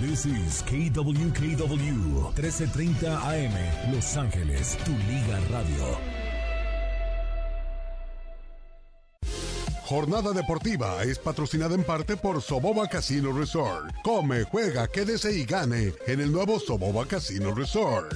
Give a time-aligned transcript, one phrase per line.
[0.00, 5.98] This is KWKW 1330 AM Los Ángeles, tu liga radio.
[9.84, 13.92] Jornada deportiva es patrocinada en parte por Soboba Casino Resort.
[14.02, 18.14] Come, juega, quédese y gane en el nuevo Soboba Casino Resort.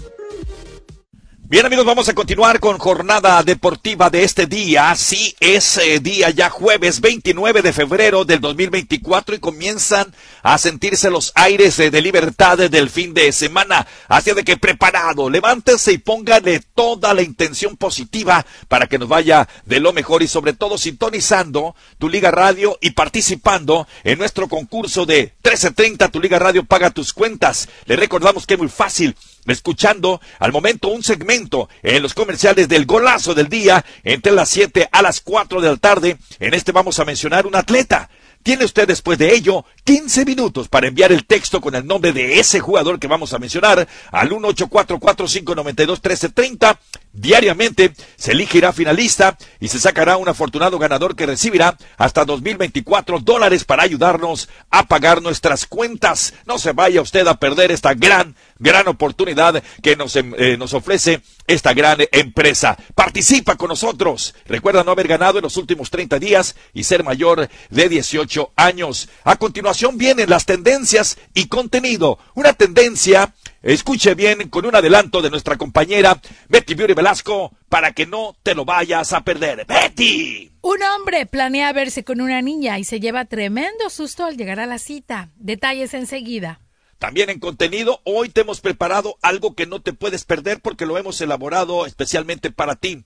[1.47, 4.95] Bien amigos, vamos a continuar con jornada deportiva de este día.
[4.97, 11.11] Sí, es eh, día ya jueves 29 de febrero del 2024 y comienzan a sentirse
[11.11, 13.87] los aires de libertad del fin de semana.
[14.09, 19.47] Así de que preparado, levántese y póngale toda la intención positiva para que nos vaya
[19.67, 25.05] de lo mejor y sobre todo sintonizando tu Liga Radio y participando en nuestro concurso
[25.05, 27.69] de 1330 Tu Liga Radio paga tus cuentas.
[27.85, 29.15] Le recordamos que es muy fácil
[29.53, 34.89] escuchando al momento un segmento en los comerciales del golazo del día entre las 7
[34.91, 36.17] a las 4 de la tarde.
[36.39, 38.09] En este vamos a mencionar un atleta.
[38.43, 42.41] Tiene usted después de ello 15 minutos para enviar el texto con el nombre de
[42.41, 46.79] ese jugador que vamos a mencionar al 18445921330.
[47.13, 53.65] Diariamente se elegirá finalista y se sacará un afortunado ganador que recibirá hasta 2024 dólares
[53.65, 56.33] para ayudarnos a pagar nuestras cuentas.
[56.47, 60.73] No se vaya usted a perder esta gran, gran oportunidad que nos, em, eh, nos
[60.73, 62.79] ofrece esta gran empresa.
[62.95, 64.35] Participa con nosotros.
[64.47, 69.11] Recuerda no haber ganado en los últimos 30 días y ser mayor de 18 años.
[69.25, 72.19] A continuación vienen las tendencias y contenido.
[72.35, 73.33] Una tendencia
[73.65, 76.21] Escuche bien con un adelanto de nuestra compañera
[76.51, 79.65] Betty Beauty Velasco para que no te lo vayas a perder.
[79.65, 80.53] ¡Betty!
[80.61, 84.67] Un hombre planea verse con una niña y se lleva tremendo susto al llegar a
[84.67, 85.31] la cita.
[85.37, 86.61] Detalles enseguida.
[86.99, 90.99] También en contenido, hoy te hemos preparado algo que no te puedes perder porque lo
[90.99, 93.03] hemos elaborado especialmente para ti.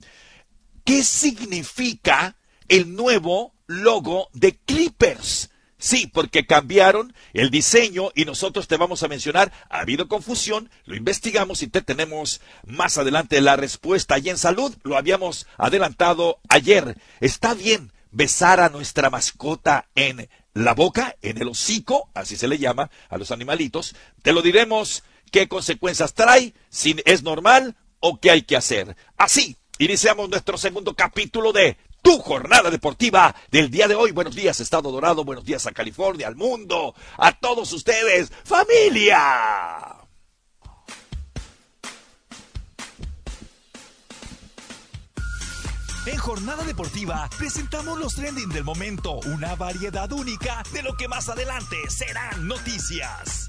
[0.82, 2.34] ¿Qué significa
[2.66, 5.50] el nuevo logo de Clippers?
[5.80, 10.96] Sí, porque cambiaron el diseño y nosotros te vamos a mencionar, ha habido confusión, lo
[10.96, 14.18] investigamos y te tenemos más adelante la respuesta.
[14.18, 17.00] Y en salud lo habíamos adelantado ayer.
[17.20, 22.58] ¿Está bien besar a nuestra mascota en la boca, en el hocico, así se le
[22.58, 23.94] llama a los animalitos?
[24.22, 28.96] Te lo diremos qué consecuencias trae, si es normal o qué hay que hacer.
[29.16, 34.12] Así, iniciamos nuestro segundo capítulo de tu jornada deportiva del día de hoy.
[34.12, 39.98] Buenos días, Estado Dorado, buenos días a California, al mundo, a todos ustedes, familia.
[46.06, 51.28] En Jornada Deportiva presentamos los trending del momento, una variedad única de lo que más
[51.28, 53.48] adelante serán noticias.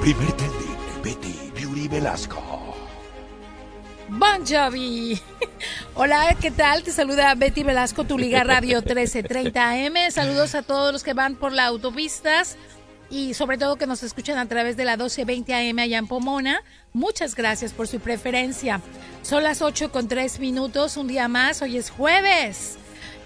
[0.00, 2.75] Primer trending, Betty Beauty Velasco.
[4.08, 5.20] Bon Jovi.
[5.94, 6.82] Hola, ¿qué tal?
[6.82, 10.10] Te saluda Betty Velasco, tu Liga Radio 1330 AM.
[10.10, 12.56] Saludos a todos los que van por las autopistas
[13.10, 16.62] y sobre todo que nos escuchan a través de la 1220 AM allá en Pomona.
[16.92, 18.80] Muchas gracias por su preferencia.
[19.22, 21.60] Son las 8 con 3 minutos, un día más.
[21.62, 22.76] Hoy es jueves.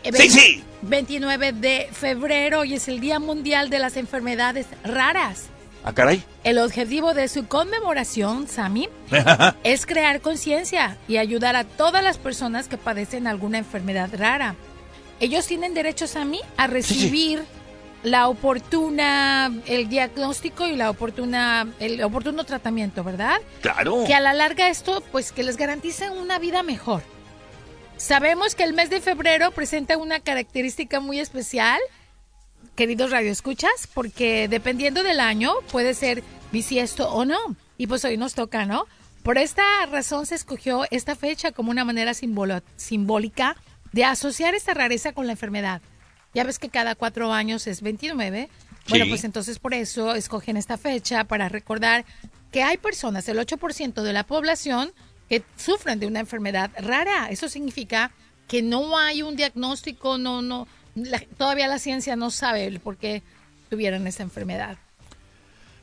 [0.02, 0.64] Eh, Sí, sí.
[0.82, 2.60] 29 de febrero.
[2.60, 5.50] Hoy es el Día Mundial de las Enfermedades Raras.
[5.84, 6.22] Ah, caray.
[6.44, 8.88] El objetivo de su conmemoración, Sami,
[9.64, 14.56] es crear conciencia y ayudar a todas las personas que padecen alguna enfermedad rara.
[15.20, 17.44] Ellos tienen derecho, Sami, a recibir
[18.02, 23.40] la oportuna, el diagnóstico y la oportuna, el oportuno tratamiento, ¿verdad?
[23.60, 24.04] Claro.
[24.06, 27.02] Que a la larga esto, pues que les garantice una vida mejor.
[27.96, 31.78] Sabemos que el mes de febrero presenta una característica muy especial,
[32.74, 36.22] queridos radioescuchas, porque dependiendo del año puede ser
[36.52, 37.38] bisiesto o no.
[37.78, 38.86] Y pues hoy nos toca, ¿no?
[39.22, 43.56] Por esta razón se escogió esta fecha como una manera simbolo- simbólica
[43.92, 45.82] de asociar esta rareza con la enfermedad.
[46.32, 48.48] Ya ves que cada cuatro años es 29.
[48.88, 49.10] Bueno, Sí.
[49.10, 52.04] pues entonces por eso escogen esta fecha para recordar
[52.50, 54.92] que hay personas, el 8% de la población,
[55.28, 57.28] que sufren de una enfermedad rara.
[57.30, 58.10] Eso significa
[58.48, 62.96] que no hay un diagnóstico, no, no, la- todavía la ciencia no sabe el por
[62.96, 63.22] qué
[63.68, 64.76] tuvieron esa enfermedad.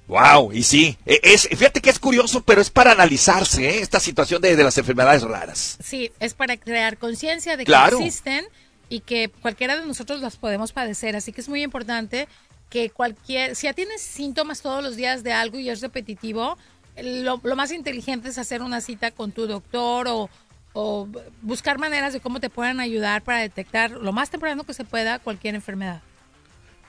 [0.08, 3.82] Wow, y sí, e- es, fíjate que es curioso, pero es para analizarse ¿eh?
[3.82, 5.78] esta situación de, de las enfermedades raras.
[5.84, 8.46] Sí, es para crear conciencia de que existen
[8.88, 11.18] y que cualquiera de nosotros las podemos padecer.
[11.18, 12.30] Así que es muy importante
[12.70, 16.58] que cualquier, si ya tienes síntomas todos los días de algo y es repetitivo,
[17.02, 20.30] lo, lo más inteligente es hacer una cita con tu doctor o,
[20.80, 21.08] o
[21.42, 25.18] buscar maneras de cómo te puedan ayudar para detectar lo más temprano que se pueda
[25.18, 26.02] cualquier enfermedad.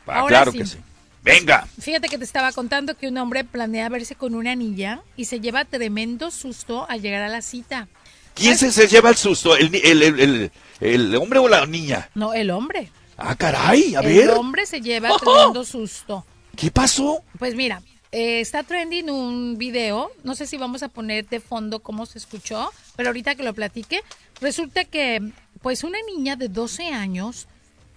[0.06, 0.58] Ah, Ahora claro sí.
[0.58, 0.78] que sí.
[1.22, 1.66] Venga.
[1.80, 5.40] Fíjate que te estaba contando que un hombre planea verse con una niña y se
[5.40, 7.88] lleva tremendo susto al llegar a la cita.
[8.34, 9.56] ¿Quién se, se lleva el susto?
[9.56, 12.08] ¿El, el, el, el- el hombre o la niña?
[12.14, 12.90] No, el hombre.
[13.16, 14.30] Ah, caray, a el ver.
[14.30, 16.24] hombre se lleva tremendo susto.
[16.56, 17.22] ¿Qué pasó?
[17.38, 21.80] Pues mira, eh, está trending un video, no sé si vamos a poner de fondo
[21.80, 24.02] cómo se escuchó, pero ahorita que lo platique,
[24.40, 27.48] resulta que pues una niña de 12 años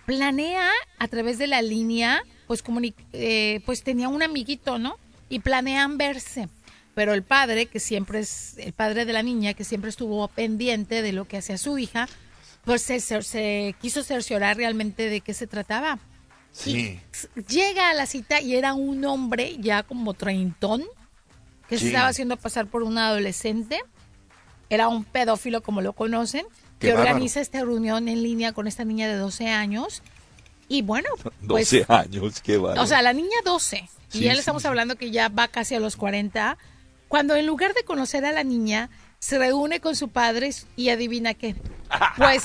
[0.05, 0.69] planea
[0.99, 2.63] a través de la línea, pues,
[3.13, 4.97] eh, pues tenía un amiguito, ¿no?
[5.29, 6.49] Y planean verse.
[6.93, 11.01] Pero el padre, que siempre es el padre de la niña, que siempre estuvo pendiente
[11.01, 12.09] de lo que hacía su hija,
[12.65, 15.99] pues se quiso cerciorar realmente de qué se trataba.
[16.51, 16.99] Sí.
[17.47, 20.83] Llega a la cita y era un hombre ya como treintón
[21.69, 23.79] que se estaba haciendo pasar por un adolescente.
[24.69, 26.45] Era un pedófilo, como lo conocen,
[26.79, 27.11] Qué que bárbaro.
[27.11, 30.01] organiza esta reunión en línea con esta niña de 12 años.
[30.67, 31.09] Y bueno,
[31.47, 32.81] pues, 12 años, qué bárbaro.
[32.81, 34.67] o sea, la niña 12, Sí, y ya le estamos sí.
[34.67, 36.57] hablando que ya va casi a los 40,
[37.07, 38.89] cuando en lugar de conocer a la niña,
[39.19, 41.55] se reúne con su padre y adivina qué.
[42.17, 42.41] Pues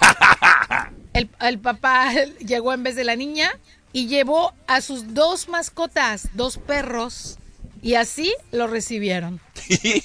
[1.40, 3.50] el, papá llegó en vez de la niña
[3.92, 7.38] y llevó a sus dos mascotas, dos perros,
[7.80, 9.40] y así lo recibieron.
[9.54, 10.02] Get!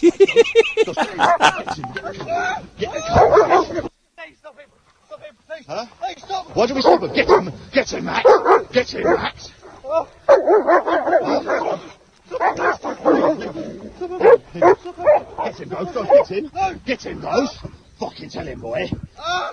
[16.85, 17.01] Get!
[17.01, 17.82] Get!
[18.03, 18.89] Fucking tell him, boy!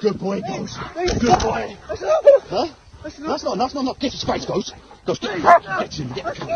[0.00, 0.79] Good boy, Ghost!
[1.20, 1.76] Good boy!
[1.87, 2.67] Huh?
[3.02, 3.99] That's not enough, not enough.
[4.00, 4.75] Get his face, Ghost!
[5.06, 5.43] Ghost, get him!
[5.43, 6.12] Get him!
[6.12, 6.49] Get him!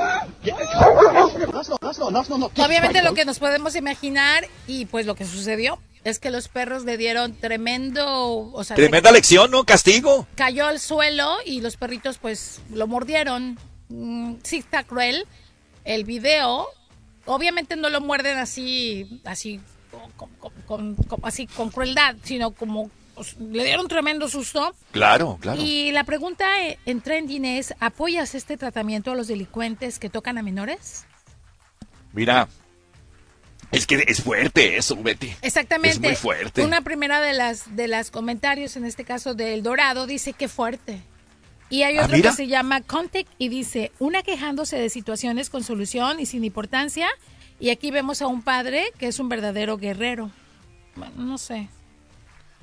[0.42, 1.50] Get him!
[1.52, 2.54] That's not, that's not enough, not enough.
[2.54, 6.30] Get his Obviamente lo que nos podemos imaginar y pues lo que sucedió es que
[6.30, 9.64] los perros le dieron tremendo, o sea, se Tremenda lección, ¿no?
[9.64, 10.26] Castigo.
[10.34, 13.56] cayó al suelo y los perritos pues lo mordieron.
[13.88, 15.26] Mm, sí está cruel
[15.84, 16.66] el video.
[17.26, 19.60] Obviamente no lo muerden así, así,
[20.16, 20.30] con,
[20.66, 24.74] con- con- así con crueldad, sino como pues, le dieron tremendo susto.
[24.92, 25.60] Claro, claro.
[25.62, 30.38] Y la pregunta eh, en trending es, ¿apoyas este tratamiento a los delincuentes que tocan
[30.38, 31.06] a menores?
[32.12, 32.48] Mira,
[33.72, 35.32] es que es fuerte eso, Betty.
[35.42, 35.96] Exactamente.
[35.96, 36.64] Es muy fuerte.
[36.64, 41.00] Una primera de las de las comentarios, en este caso del Dorado, dice que fuerte.
[41.70, 42.30] Y hay Ah, otro mira.
[42.30, 47.08] que se llama Contact y dice, una quejándose de situaciones con solución y sin importancia.
[47.60, 50.30] Y aquí vemos a un padre que es un verdadero guerrero.
[50.96, 51.68] Bueno, no sé.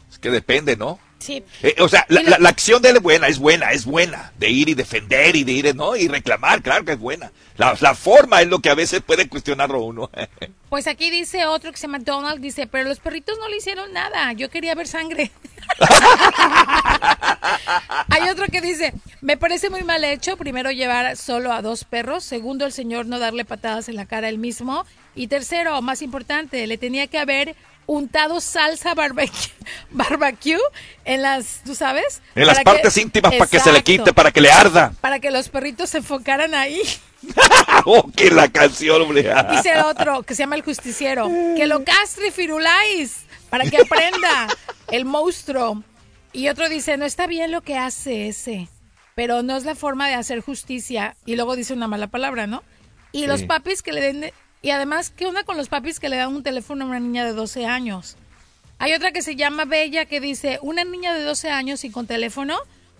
[0.09, 0.99] Es que depende, ¿no?
[1.21, 1.43] Sí.
[1.61, 4.33] Eh, o sea, la, la- la acción de él es buena, es buena, es buena.
[4.39, 5.95] De ir y defender y de ir, ¿no?
[5.95, 7.31] Y reclamar, claro que es buena.
[7.57, 10.09] La, la forma es lo que a veces puede cuestionarlo uno.
[10.71, 13.91] Pues aquí dice otro que se llama Donald, dice, pero los perritos no le hicieron
[13.91, 15.29] nada, yo quería ver sangre.
[18.09, 22.23] Hay otro que dice, me parece muy mal hecho, primero llevar solo a dos perros,
[22.23, 26.65] segundo el señor no darle patadas en la cara él mismo, y tercero, más importante,
[26.67, 27.55] le tenía que haber
[27.91, 29.51] untado salsa barbecue,
[29.91, 30.59] barbecue
[31.03, 32.21] en las, ¿tú sabes?
[32.35, 34.93] en las que- partes íntimas para que se le quite, para que le arda.
[35.01, 36.81] Para que los perritos se enfocaran ahí.
[37.85, 39.29] oh, que la canción, hombre.
[39.51, 43.17] Dice el otro, que se llama el justiciero, que lo castre Firulais,
[43.49, 44.47] para que aprenda
[44.89, 45.83] el monstruo.
[46.33, 48.69] Y otro dice, no está bien lo que hace ese,
[49.15, 51.17] pero no es la forma de hacer justicia.
[51.25, 52.63] Y luego dice una mala palabra, ¿no?
[53.11, 54.31] Y los papis que le den...
[54.61, 57.25] Y además, ¿qué onda con los papis que le dan un teléfono a una niña
[57.25, 58.15] de 12 años?
[58.77, 62.07] Hay otra que se llama Bella que dice, una niña de 12 años y con
[62.07, 62.57] teléfono.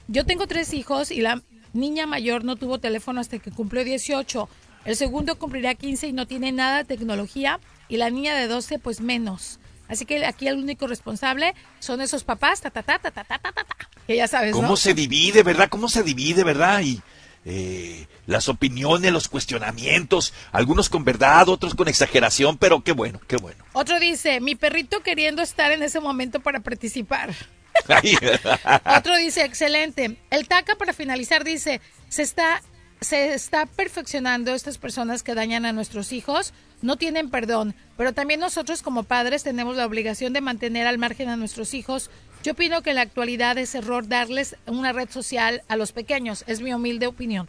[0.08, 1.42] Yo tengo tres hijos y la
[1.74, 4.50] niña mayor no tuvo teléfono hasta que cumplió 18.
[4.86, 8.80] El segundo cumplirá 15 y no tiene nada de tecnología y la niña de 12
[8.80, 9.60] pues menos.
[9.88, 13.38] Así que aquí el único responsable son esos papás, ta ta ta ta ta ta
[13.38, 13.66] ta, ta,
[14.08, 14.78] que ya sabes, ¿Cómo ¿no?
[14.78, 15.68] se divide, verdad?
[15.70, 16.82] ¿Cómo se divide, verdad?
[16.82, 17.02] Y
[17.46, 23.38] eh, las opiniones, los cuestionamientos, algunos con verdad, otros con exageración, pero qué bueno, qué
[23.38, 23.64] bueno.
[23.74, 27.34] Otro dice, mi perrito queriendo estar en ese momento para participar.
[28.98, 30.18] Otro dice, excelente.
[30.30, 32.62] El TACA, para finalizar, dice, se está,
[33.00, 38.40] se está perfeccionando estas personas que dañan a nuestros hijos, no tienen perdón, pero también
[38.40, 42.10] nosotros como padres tenemos la obligación de mantener al margen a nuestros hijos.
[42.44, 46.44] Yo opino que en la actualidad es error darles una red social a los pequeños,
[46.48, 47.48] es mi humilde opinión.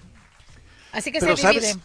[0.92, 1.60] Así que Pero se divide.
[1.72, 1.78] sabes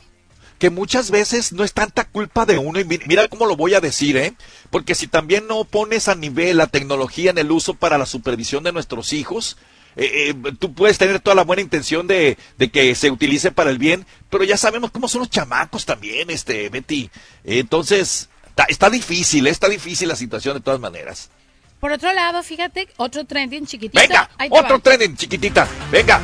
[0.60, 3.76] que muchas veces no es tanta culpa de uno, y mi- mira cómo lo voy
[3.76, 4.34] a decir, ¿eh?
[4.72, 8.64] Porque si también no pones a nivel la tecnología en el uso para la supervisión
[8.64, 9.56] de nuestros hijos,
[9.96, 13.70] eh, eh, tú puedes tener toda la buena intención de, de que se utilice para
[13.70, 17.10] el bien, pero ya sabemos cómo son los chamacos también, este, Betty.
[17.44, 21.30] Entonces, está, está difícil, está difícil la situación de todas maneras.
[21.80, 24.00] Por otro lado, fíjate, otro trending chiquitito.
[24.00, 24.80] Venga, otro va.
[24.80, 26.20] trending, chiquitita, venga.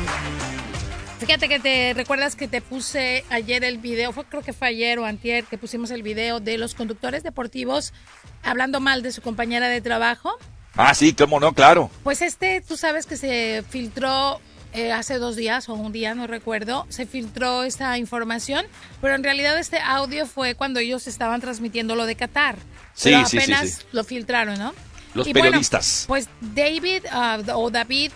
[1.20, 4.98] Fíjate que te recuerdas que te puse ayer el video, fue, creo que fue ayer
[4.98, 7.92] o antier que pusimos el video de los conductores deportivos
[8.42, 10.36] hablando mal de su compañera de trabajo.
[10.76, 11.88] Ah, sí, cómo no, claro.
[12.02, 14.40] Pues este, tú sabes que se filtró
[14.72, 18.66] eh, hace dos días o un día, no recuerdo, se filtró esta información,
[19.00, 22.56] pero en realidad este audio fue cuando ellos estaban transmitiendo lo de Qatar.
[22.92, 23.86] Sí, Pero sí, sí, apenas sí.
[23.92, 24.74] lo filtraron, ¿no?
[25.14, 26.04] Los Y bueno, periodistas.
[26.08, 28.10] pues David ah, o David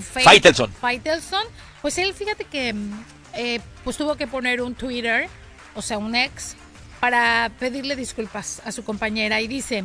[0.00, 0.70] Faitelson.
[0.72, 1.44] Faitelson,
[1.82, 2.74] pues él, fíjate que
[3.34, 5.28] eh, pues tuvo que poner un Twitter,
[5.74, 6.56] o sea, un ex,
[7.00, 9.84] para pedirle disculpas a su compañera y dice,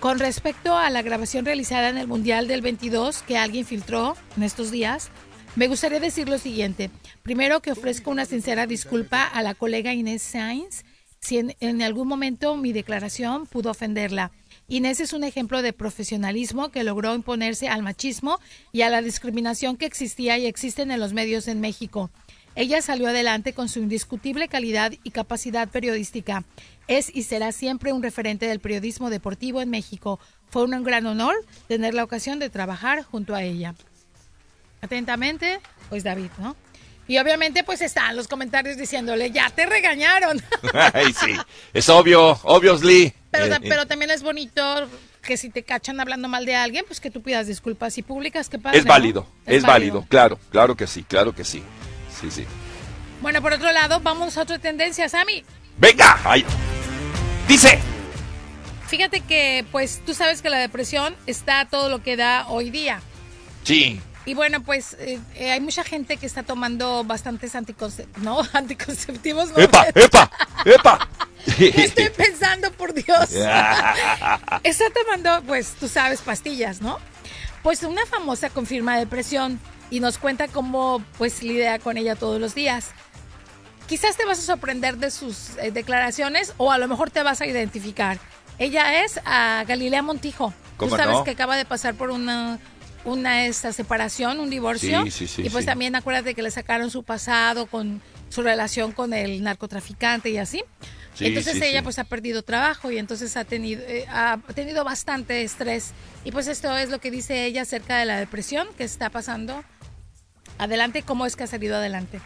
[0.00, 4.42] con respecto a la grabación realizada en el Mundial del 22 que alguien filtró en
[4.42, 5.10] estos días,
[5.56, 6.90] me gustaría decir lo siguiente.
[7.22, 10.84] Primero que ofrezco una sincera disculpa a la colega Inés Sainz
[11.20, 14.32] si en, en algún momento mi declaración pudo ofenderla.
[14.68, 18.38] Inés es un ejemplo de profesionalismo que logró imponerse al machismo
[18.72, 22.10] y a la discriminación que existía y existen en los medios en México.
[22.54, 26.44] Ella salió adelante con su indiscutible calidad y capacidad periodística.
[26.86, 30.20] Es y será siempre un referente del periodismo deportivo en México.
[30.50, 31.34] Fue un gran honor
[31.66, 33.74] tener la ocasión de trabajar junto a ella.
[34.82, 36.56] Atentamente, pues David, ¿no?
[37.08, 40.42] Y obviamente pues están los comentarios diciéndole, ya te regañaron.
[40.92, 41.36] Ay, sí.
[41.72, 43.14] Es obvio, obviously.
[43.32, 44.88] Pero, Eh, eh, pero también es bonito
[45.22, 48.48] que si te cachan hablando mal de alguien, pues que tú pidas disculpas y públicas,
[48.48, 48.90] que padre, es ¿no?
[48.90, 50.04] válido, es, válido.
[50.08, 51.62] claro, claro que sí, claro que sí.
[52.20, 52.44] Sí, sí.
[53.20, 55.44] Bueno, por otro lado, vamos a otra tendencia, Sammy.
[55.78, 56.44] Venga, ay.
[57.48, 57.78] Dice.
[58.88, 62.70] Fíjate que, pues, tú sabes que la depresión está a todo lo que da hoy
[62.70, 63.00] día.
[63.64, 64.00] Sí.
[64.24, 69.50] Y bueno, pues eh, eh, hay mucha gente que está tomando bastantes anticonce- no, anticonceptivos.
[69.50, 70.30] No, ¡Epa, epa,
[70.64, 71.08] epa!
[71.56, 73.32] ¿Qué estoy pensando, por Dios?
[74.62, 76.98] está tomando, pues, tú sabes, pastillas, ¿no?
[77.62, 79.60] Pues una famosa confirma depresión
[79.90, 82.90] y nos cuenta cómo, pues, lidia con ella todos los días.
[83.88, 87.40] Quizás te vas a sorprender de sus eh, declaraciones o a lo mejor te vas
[87.40, 88.18] a identificar.
[88.58, 90.50] Ella es a Galilea Montijo.
[90.78, 91.24] Tú ¿Cómo sabes no?
[91.24, 92.58] que acaba de pasar por una
[93.04, 95.04] una esta separación, un divorcio.
[95.04, 95.66] Sí, sí, sí, y pues sí.
[95.66, 100.62] también acuérdate que le sacaron su pasado con su relación con el narcotraficante y así.
[101.14, 101.84] Sí, entonces sí, ella sí.
[101.84, 105.92] pues ha perdido trabajo y entonces ha tenido eh, ha tenido bastante estrés
[106.24, 109.62] y pues esto es lo que dice ella acerca de la depresión que está pasando.
[110.58, 112.20] Adelante, ¿cómo es que ha salido adelante?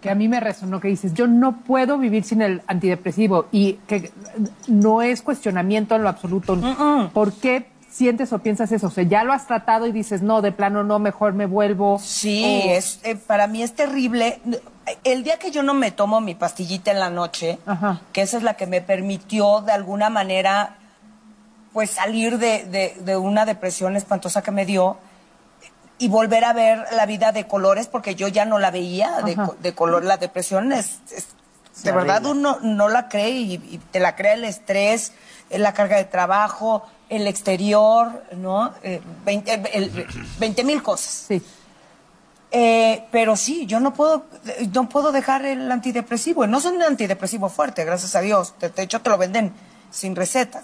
[0.00, 3.74] que a mí me resonó que dices, yo no puedo vivir sin el antidepresivo y
[3.86, 4.10] que
[4.66, 6.58] no es cuestionamiento en lo absoluto.
[7.12, 8.86] ¿Por qué sientes o piensas eso?
[8.86, 11.98] O sea, ya lo has tratado y dices, no, de plano no, mejor me vuelvo.
[12.02, 14.40] Sí, O- es, eh, para mí es terrible.
[15.04, 18.00] El día que yo no me tomo mi pastillita en la noche, Ajá.
[18.12, 20.76] que esa es la que me permitió de alguna manera
[21.72, 24.96] pues salir de, de- de una depresión espantosa que me dio
[25.98, 29.36] y volver a ver la vida de colores porque yo ya no la veía de,
[29.60, 30.02] de color.
[30.04, 31.28] La depresión es, es-
[31.84, 35.12] de verdad uno no la cree y, y te la crea el estrés,
[35.50, 38.72] la carga de trabajo, el exterior, ¿no?
[38.82, 39.02] Eh,
[40.38, 41.26] 20 mil cosas.
[41.28, 41.42] Sí.
[42.52, 44.24] Eh, pero sí, yo no puedo,
[44.72, 46.46] no puedo dejar el antidepresivo.
[46.46, 48.54] No son un antidepresivo fuerte, gracias a Dios.
[48.58, 49.52] De, de hecho, te lo venden
[49.90, 50.62] sin receta.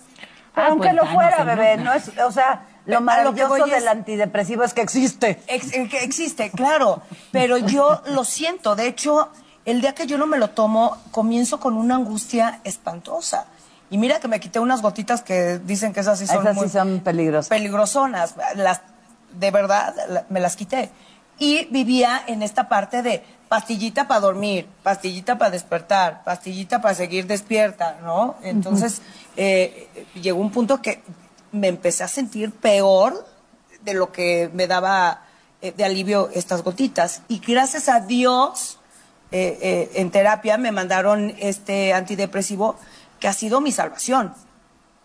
[0.55, 3.49] Ah, Aunque pues, lo fuera, bebé, no es, o sea, lo A lo que maravilloso
[3.49, 5.43] voy es- del antidepresivo es que existe.
[5.47, 8.75] Ex- eh, que existe, claro, pero yo lo siento.
[8.75, 9.29] De hecho,
[9.65, 13.47] el día que yo no me lo tomo, comienzo con una angustia espantosa.
[13.90, 16.61] Y mira que me quité unas gotitas que dicen que esas sí son, Esas sí
[16.61, 17.49] muy son peligrosas.
[17.49, 18.35] peligrosonas.
[18.57, 18.81] Las,
[19.33, 20.90] de verdad, la- me las quité.
[21.38, 27.26] Y vivía en esta parte de pastillita para dormir, pastillita para despertar, pastillita para seguir
[27.26, 28.37] despierta, ¿no?
[28.43, 29.02] Entonces,
[29.37, 29.88] eh,
[30.21, 31.02] llegó un punto que
[31.52, 33.25] me empecé a sentir peor
[33.83, 35.23] de lo que me daba
[35.62, 37.23] eh, de alivio estas gotitas.
[37.28, 38.78] Y gracias a Dios,
[39.31, 42.76] eh, en terapia me mandaron este antidepresivo
[43.21, 44.35] que ha sido mi salvación.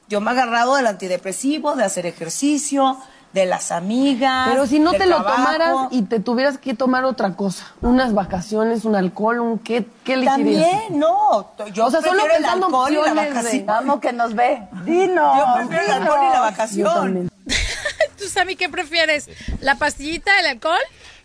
[0.08, 2.98] Yo me he agarrado del antidepresivo, de hacer ejercicio,
[3.32, 4.50] de las amigas.
[4.50, 5.38] Pero si no del te lo trabajo.
[5.38, 10.14] tomaras y te tuvieras que tomar otra cosa, unas vacaciones, un alcohol, un qué, qué
[10.16, 10.70] elegirías?
[10.70, 11.54] También, no.
[11.74, 13.66] Yo O sea, solo prefiero el pensando alcohol y la de- vacación.
[13.66, 14.62] Vamos que nos ve.
[14.84, 15.38] Dinos.
[15.38, 17.32] Yo prefiero el alcohol y la vacación.
[18.18, 19.30] ¿Tú, Sammy, qué prefieres?
[19.62, 20.78] ¿La pastillita, el alcohol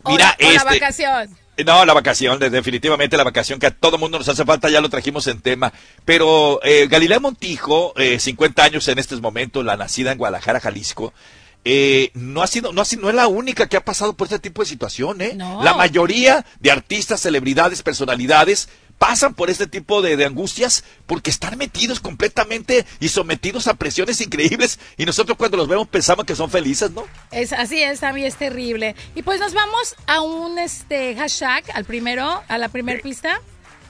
[0.05, 1.37] o, Mira, la, o la este- vacación?
[1.65, 4.81] No, la vacación, de- definitivamente la vacación que a todo mundo nos hace falta, ya
[4.81, 5.73] lo trajimos en tema.
[6.05, 11.15] Pero eh, Galilea Montijo, eh, 50 años en estos momentos, la nacida en Guadalajara, Jalisco,
[11.65, 14.27] eh, no ha sido, no ha sido, no es la única que ha pasado por
[14.27, 15.33] este tipo de situación, ¿eh?
[15.35, 15.63] No.
[15.65, 21.59] La mayoría de artistas, celebridades, personalidades pasan por este tipo de, de angustias porque están
[21.59, 26.51] metidos completamente y sometidos a presiones increíbles y nosotros cuando los vemos pensamos que son
[26.51, 27.05] felices, ¿no?
[27.31, 28.95] Es, así es, Sammy, es terrible.
[29.15, 33.41] Y pues nos vamos a un este hashtag, al primero, a la primer pista.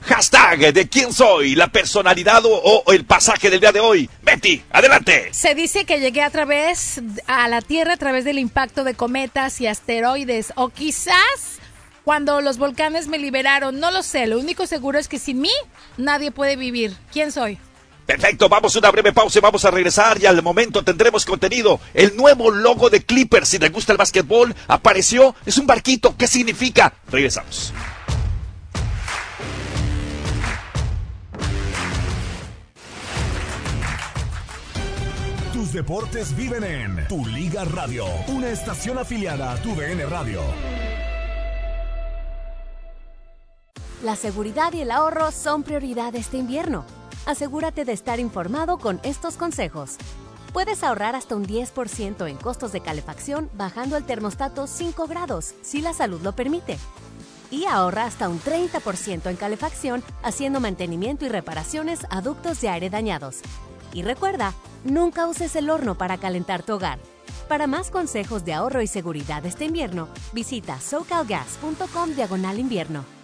[0.02, 4.08] Hashtag de quién soy, la personalidad o, o el pasaje del día de hoy.
[4.22, 5.30] Betty, adelante.
[5.32, 9.60] Se dice que llegué a través a la Tierra a través del impacto de cometas
[9.60, 11.58] y asteroides o quizás
[12.06, 15.50] cuando los volcanes me liberaron, no lo sé, lo único seguro es que sin mí
[15.96, 16.96] nadie puede vivir.
[17.12, 17.58] ¿Quién soy?
[18.06, 21.80] Perfecto, vamos a una breve pausa y vamos a regresar y al momento tendremos contenido.
[21.94, 25.34] El nuevo logo de Clippers, si te gusta el básquetbol, apareció.
[25.44, 26.16] Es un barquito.
[26.16, 26.94] ¿Qué significa?
[27.10, 27.72] Regresamos.
[35.52, 40.42] Tus deportes viven en Tu Liga Radio, una estación afiliada a Tu DN Radio.
[44.02, 46.84] La seguridad y el ahorro son prioridad este invierno.
[47.24, 49.96] Asegúrate de estar informado con estos consejos.
[50.52, 55.80] Puedes ahorrar hasta un 10% en costos de calefacción bajando el termostato 5 grados, si
[55.80, 56.78] la salud lo permite.
[57.50, 62.90] Y ahorra hasta un 30% en calefacción haciendo mantenimiento y reparaciones a ductos de aire
[62.90, 63.40] dañados.
[63.94, 64.52] Y recuerda,
[64.84, 66.98] nunca uses el horno para calentar tu hogar.
[67.48, 73.15] Para más consejos de ahorro y seguridad este invierno, visita socalgas.com diagonal invierno.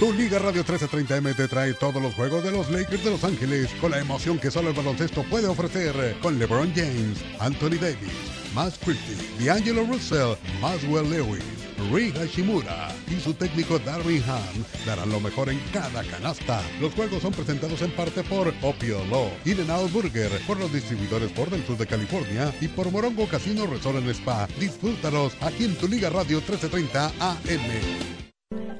[0.00, 3.68] Tu Liga Radio 1330M te trae todos los juegos de los Lakers de Los Ángeles
[3.82, 8.10] con la emoción que solo el baloncesto puede ofrecer con LeBron James, Anthony Davis,
[8.54, 11.44] Max Christie, D'Angelo Russell, Maswell Lewis,
[11.92, 16.62] Ri Hashimura y su técnico Darwin Ham darán lo mejor en cada canasta.
[16.80, 21.50] Los juegos son presentados en parte por Opio Law, In-N-Out Burger, por los distribuidores por
[21.50, 24.48] del sur de California y por Morongo Casino Resort en Spa.
[24.58, 28.29] Disfrútalos aquí en Tu Liga Radio 1330 AM.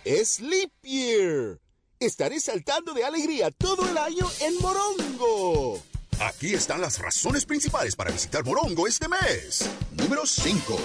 [0.05, 1.61] Es Leap Year.
[1.99, 5.81] Estaré saltando de alegría todo el año en Morongo.
[6.21, 9.69] Aquí están las razones principales para visitar Morongo este mes.
[9.97, 10.79] Número 5.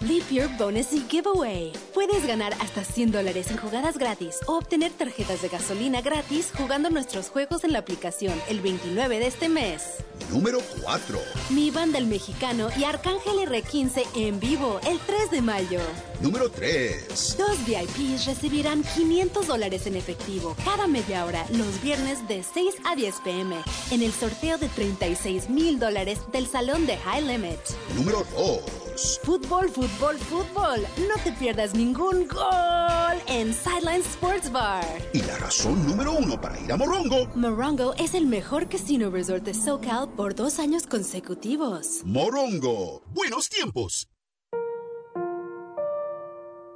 [0.00, 1.72] Leap Year Bonus y Giveaway.
[1.92, 6.88] Puedes ganar hasta 100 dólares en jugadas gratis o obtener tarjetas de gasolina gratis jugando
[6.88, 9.98] nuestros juegos en la aplicación el 29 de este mes.
[10.30, 11.18] Número 4.
[11.50, 15.80] Mi banda El Mexicano y Arcángel R15 en vivo el 3 de mayo.
[16.20, 17.36] Número 3.
[17.36, 22.94] Dos VIPs recibirán 500 dólares en efectivo cada media hora los viernes de 6 a
[22.94, 23.56] 10 pm
[23.90, 27.60] en el sorteo de 36 mil dólares del salón de High Limit.
[27.96, 29.20] Número 2.
[29.24, 30.80] Fútbol, fútbol, fútbol.
[31.08, 34.84] No te pierdas ningún gol en Sideline Sports Bar.
[35.12, 37.28] Y la razón número 1 para ir a Morongo.
[37.34, 42.02] Morongo es el mejor casino resort de SoCal por dos años consecutivos.
[42.04, 43.02] Morongo.
[43.12, 44.08] Buenos tiempos.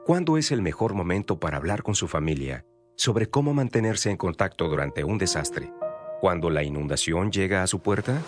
[0.05, 4.68] ¿Cuándo es el mejor momento para hablar con su familia sobre cómo mantenerse en contacto
[4.68, 5.72] durante un desastre?
[6.20, 8.20] ¿Cuando la inundación llega a su puerta?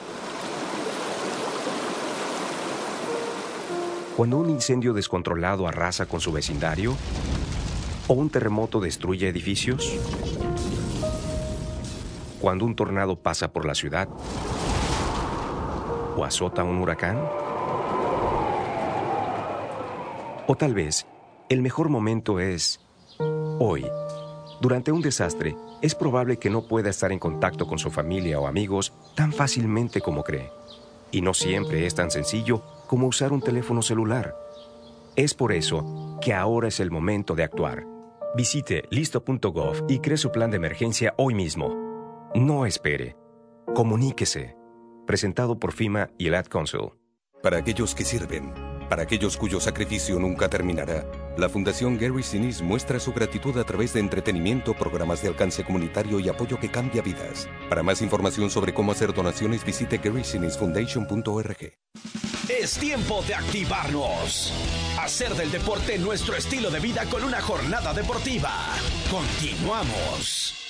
[4.17, 6.97] ¿Cuando un incendio descontrolado arrasa con su vecindario?
[8.09, 9.93] ¿O un terremoto destruye edificios?
[12.41, 14.09] ¿Cuando un tornado pasa por la ciudad?
[16.17, 17.21] ¿O azota un huracán?
[20.47, 21.07] O tal vez,
[21.51, 22.81] el mejor momento es
[23.19, 23.87] hoy.
[24.63, 28.47] Durante un desastre, es probable que no pueda estar en contacto con su familia o
[28.47, 30.51] amigos tan fácilmente como cree.
[31.11, 34.37] Y no siempre es tan sencillo como usar un teléfono celular.
[35.17, 37.85] Es por eso que ahora es el momento de actuar.
[38.37, 42.31] Visite listo.gov y cree su plan de emergencia hoy mismo.
[42.35, 43.17] No espere.
[43.75, 44.57] Comuníquese.
[45.07, 46.91] Presentado por FIMA y el Ad Council.
[47.43, 48.53] Para aquellos que sirven,
[48.89, 51.05] para aquellos cuyo sacrificio nunca terminará,
[51.37, 56.21] la Fundación Gary Sinise muestra su gratitud a través de entretenimiento, programas de alcance comunitario
[56.21, 57.49] y apoyo que cambia vidas.
[57.69, 62.36] Para más información sobre cómo hacer donaciones, visite garysinisfoundation.org.
[62.49, 64.53] Es tiempo de activarnos.
[65.01, 68.53] Hacer del deporte nuestro estilo de vida con una jornada deportiva.
[69.11, 70.66] Continuamos.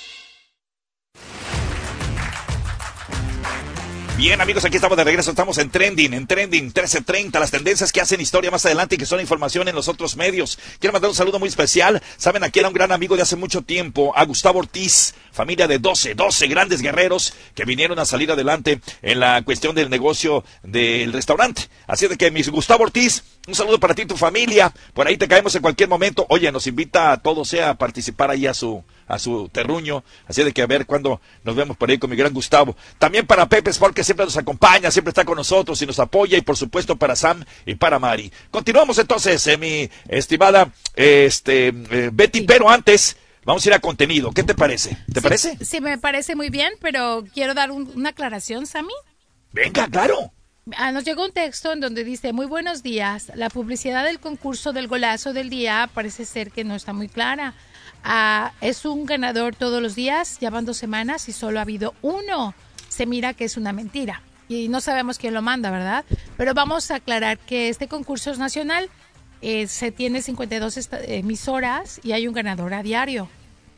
[4.17, 5.29] Bien, amigos, aquí estamos de regreso.
[5.29, 7.39] Estamos en Trending, en Trending 1330.
[7.39, 10.57] Las tendencias que hacen historia más adelante y que son información en los otros medios.
[10.79, 12.01] Quiero mandar un saludo muy especial.
[12.17, 15.77] Saben, aquí era un gran amigo de hace mucho tiempo, a Gustavo Ortiz, familia de
[15.77, 21.13] 12, 12 grandes guerreros que vinieron a salir adelante en la cuestión del negocio del
[21.13, 21.67] restaurante.
[21.85, 24.73] Así de que, mis Gustavo Ortiz, un saludo para ti y tu familia.
[24.93, 26.25] Por ahí te caemos en cualquier momento.
[26.29, 30.03] Oye, nos invita a todos eh, a participar ahí a su a su terruño.
[30.27, 32.75] Así de que a ver cuándo nos vemos por ahí con mi gran Gustavo.
[32.99, 36.37] También para Pepe Sport, que siempre nos acompaña, siempre está con nosotros y nos apoya.
[36.37, 38.31] Y por supuesto para Sam y para Mari.
[38.51, 43.17] Continuamos entonces, eh, mi estimada este, eh, Betty, pero antes...
[43.45, 44.33] Vamos a ir a contenido.
[44.33, 44.97] ¿Qué te parece?
[45.13, 45.57] ¿Te parece?
[45.63, 48.91] Sí, me parece muy bien, pero quiero dar un- una aclaración, Sammy.
[49.53, 50.33] Venga, claro.
[50.75, 54.73] Ah, nos llegó un texto en donde dice, muy buenos días, la publicidad del concurso
[54.73, 57.53] del golazo del día parece ser que no está muy clara.
[58.03, 61.93] Ah, es un ganador todos los días, ya van dos semanas y solo ha habido
[62.01, 62.53] uno.
[62.89, 66.03] Se mira que es una mentira y no sabemos quién lo manda, ¿verdad?
[66.35, 68.89] Pero vamos a aclarar que este concurso es nacional,
[69.41, 73.29] eh, se tiene 52 esta- emisoras y hay un ganador a diario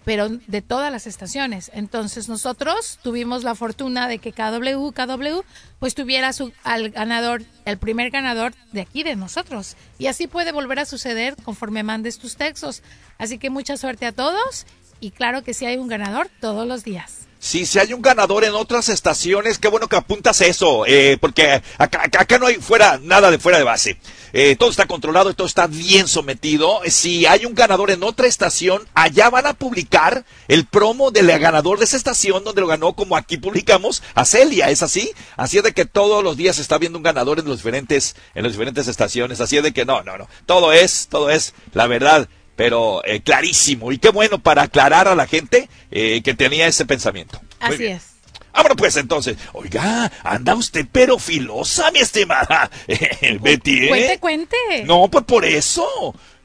[0.09, 1.69] pero de todas las estaciones.
[1.71, 5.41] Entonces nosotros tuvimos la fortuna de que KW, KW,
[5.77, 9.75] pues tuviera su, al ganador, el primer ganador de aquí, de nosotros.
[9.99, 12.81] Y así puede volver a suceder conforme mandes tus textos.
[13.19, 14.65] Así que mucha suerte a todos
[14.99, 17.18] y claro que sí hay un ganador todos los días.
[17.41, 21.61] Sí, si hay un ganador en otras estaciones, qué bueno que apuntas eso, eh, porque
[21.77, 23.97] acá, acá- no hay fuera nada de fuera de base.
[24.33, 26.81] Eh, todo está controlado todo está bien sometido.
[26.87, 31.79] Si hay un ganador en otra estación, allá van a publicar el promo del ganador
[31.79, 35.09] de esa estación donde lo ganó, como aquí publicamos a Celia, ¿es así?
[35.37, 38.17] Así es de que todos los días se está viendo un ganador en los diferentes,
[38.35, 39.39] en las diferentes estaciones.
[39.39, 40.27] Así es de que no, no, no.
[40.45, 42.27] Todo es, todo es la verdad
[42.59, 43.93] pero eh, clarísimo.
[43.93, 47.39] Y qué bueno para aclarar a la gente eh, que tenía ese pensamiento.
[47.61, 47.95] Muy Así bien.
[47.97, 48.03] es.
[48.51, 49.37] Vámonos pues entonces.
[49.53, 52.69] Oiga, anda usted pero filosa, mi estimada
[53.39, 53.85] Betty.
[53.85, 53.87] ¿eh?
[53.87, 54.57] Cuente, cuente.
[54.85, 55.87] No, pues por eso.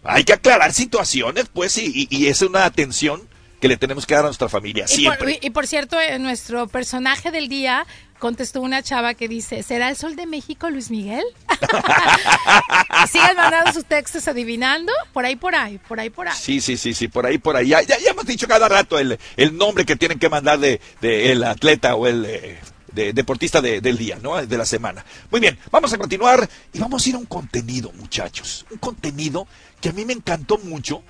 [0.04, 3.26] Hay que aclarar situaciones, pues, y, y- y es una atención
[3.60, 5.38] que le tenemos que dar a nuestra familia, Y por, siempre.
[5.42, 7.86] y por cierto, eh, nuestro personaje del día
[8.24, 11.22] contestó una chava que dice, ¿será el sol de México Luis Miguel?
[13.12, 16.34] Sigan mandando sus textos adivinando, por ahí, por ahí, por ahí, por ahí.
[16.40, 17.68] Sí, sí, sí, sí, por ahí, por ahí.
[17.68, 21.32] Ya, ya, hemos dicho cada rato el, el nombre que tienen que mandar de, de
[21.32, 22.58] el atleta o el eh,
[22.94, 24.36] de- deportista de- del día, ¿no?
[24.46, 25.04] De la semana.
[25.30, 28.64] Muy bien, vamos a continuar y vamos a ir a un contenido, muchachos.
[28.70, 29.46] Un contenido
[29.82, 31.02] que a mí me encantó mucho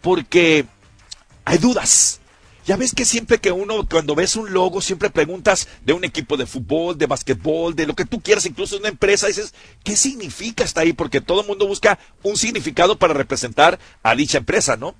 [0.00, 0.64] porque
[1.44, 2.21] hay dudas.
[2.64, 6.36] Ya ves que siempre que uno, cuando ves un logo, siempre preguntas de un equipo
[6.36, 9.96] de fútbol, de básquetbol, de lo que tú quieras, incluso de una empresa, dices, ¿qué
[9.96, 10.92] significa está ahí?
[10.92, 14.94] Porque todo el mundo busca un significado para representar a dicha empresa, ¿no?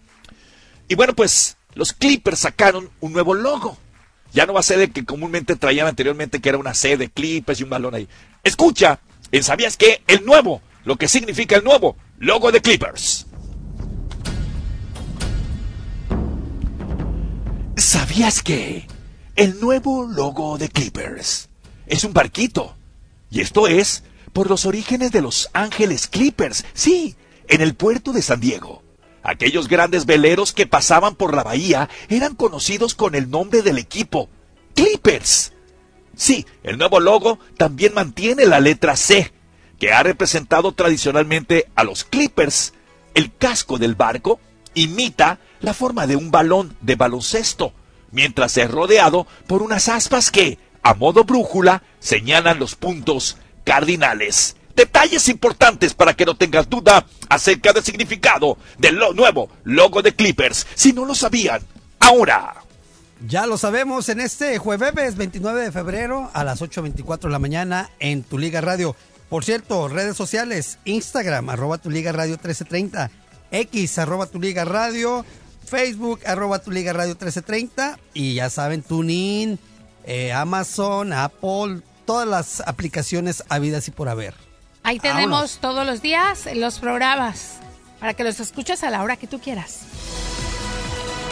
[0.89, 3.79] Y bueno, pues los Clippers sacaron un nuevo logo.
[4.33, 7.11] Ya no va a ser el que comúnmente traían anteriormente, que era una C de
[7.11, 8.09] Clippers y un balón ahí.
[8.43, 8.99] Escucha,
[9.43, 10.03] ¿sabías qué?
[10.09, 13.27] El nuevo, lo que significa el nuevo logo de Clippers.
[17.83, 18.87] ¿Sabías que
[19.35, 21.49] el nuevo logo de Clippers
[21.89, 22.77] es un barquito?
[23.29, 27.17] Y esto es por los orígenes de los Ángeles Clippers, sí,
[27.49, 28.85] en el puerto de San Diego.
[29.25, 34.31] Aquellos grandes veleros que pasaban por la bahía eran conocidos con el nombre del equipo,
[34.77, 35.53] Clippers.
[36.17, 39.33] Sí, el nuevo logo también mantiene la letra C,
[39.81, 42.75] que ha representado tradicionalmente a los Clippers.
[43.15, 44.39] El casco del barco
[44.75, 47.73] imita la forma de un balón de baloncesto,
[48.11, 54.57] mientras es rodeado por unas aspas que, a modo brújula, señalan los puntos cardinales.
[54.75, 60.67] Detalles importantes para que no tengas duda acerca del significado del nuevo logo de Clippers,
[60.75, 61.63] si no lo sabían.
[62.01, 62.55] Ahora.
[63.29, 67.91] Ya lo sabemos en este jueves 29 de febrero a las 8.24 de la mañana
[68.01, 68.97] en Tu Liga Radio.
[69.29, 73.11] Por cierto, redes sociales, Instagram, arroba Tu Liga Radio 1330,
[73.53, 75.25] X, arroba Tu Liga Radio,
[75.65, 79.59] Facebook, arroba Tu Liga Radio 1330 y ya saben, TuneIn,
[80.05, 84.35] eh, Amazon, Apple, todas las aplicaciones habidas y por haber.
[84.83, 87.59] Ahí tenemos todos los días los programas
[88.01, 89.83] para que los escuches a la hora que tú quieras.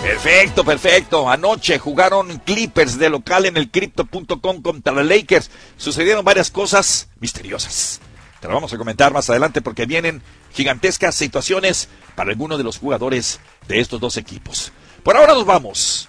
[0.00, 1.28] Perfecto, perfecto.
[1.28, 5.50] Anoche jugaron Clippers de local en el crypto.com contra los Lakers.
[5.76, 8.00] Sucedieron varias cosas misteriosas.
[8.40, 12.78] Te lo vamos a comentar más adelante porque vienen gigantescas situaciones para algunos de los
[12.78, 14.72] jugadores de estos dos equipos.
[15.02, 16.08] Por ahora nos vamos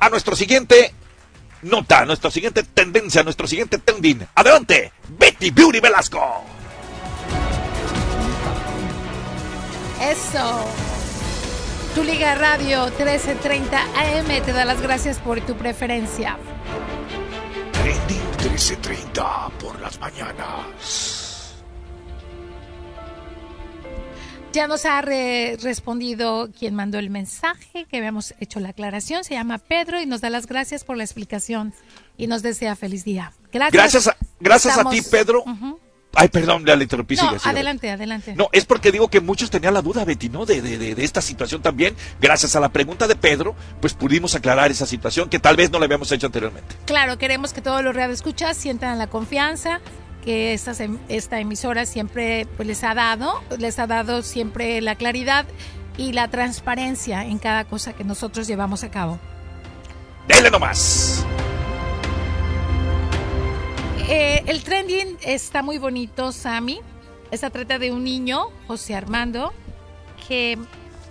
[0.00, 0.94] a nuestro siguiente
[1.62, 4.26] nota, nuestra siguiente tendencia, nuestro siguiente trending.
[4.34, 6.44] Adelante, Betty Beauty Velasco.
[10.00, 10.64] Eso.
[11.94, 16.38] Tu Liga Radio 1330 AM te da las gracias por tu preferencia.
[17.72, 21.27] Trending, 1330 por las mañanas.
[24.52, 29.22] Ya nos ha re- respondido quien mandó el mensaje, que habíamos hecho la aclaración.
[29.22, 31.74] Se llama Pedro y nos da las gracias por la explicación
[32.16, 33.32] y nos desea feliz día.
[33.52, 33.72] Gracias.
[33.72, 35.42] Gracias a, gracias a ti, Pedro.
[35.44, 35.78] Ujú.
[36.14, 37.14] Ay, perdón, le interrumpí.
[37.16, 37.50] No, sigue, sigue.
[37.50, 38.34] adelante, adelante.
[38.34, 40.46] No, es porque digo que muchos tenían la duda, Betty, ¿no?
[40.46, 41.94] De, de, de, de esta situación también.
[42.20, 45.78] Gracias a la pregunta de Pedro, pues pudimos aclarar esa situación que tal vez no
[45.78, 46.74] la habíamos hecho anteriormente.
[46.86, 49.80] Claro, queremos que todos los radioescuchas sientan la confianza
[50.28, 54.94] que estas em- esta emisora siempre pues, les ha dado, les ha dado siempre la
[54.94, 55.46] claridad
[55.96, 59.18] y la transparencia en cada cosa que nosotros llevamos a cabo.
[60.26, 61.24] Dele nomás.
[64.06, 66.80] Eh, el trending está muy bonito, Sammy.
[67.30, 69.54] Esta trata de un niño, José Armando,
[70.28, 70.58] que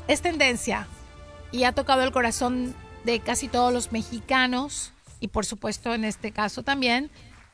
[0.08, 0.86] es tendencia
[1.52, 6.32] y ha tocado el corazón de casi todos los mexicanos y por supuesto en este
[6.32, 7.10] caso también,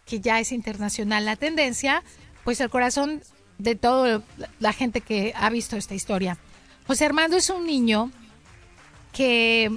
[0.05, 2.03] que ya es internacional la tendencia,
[2.43, 3.21] pues el corazón
[3.57, 4.21] de toda
[4.59, 6.37] la gente que ha visto esta historia.
[6.87, 8.11] José Armando es un niño
[9.11, 9.71] que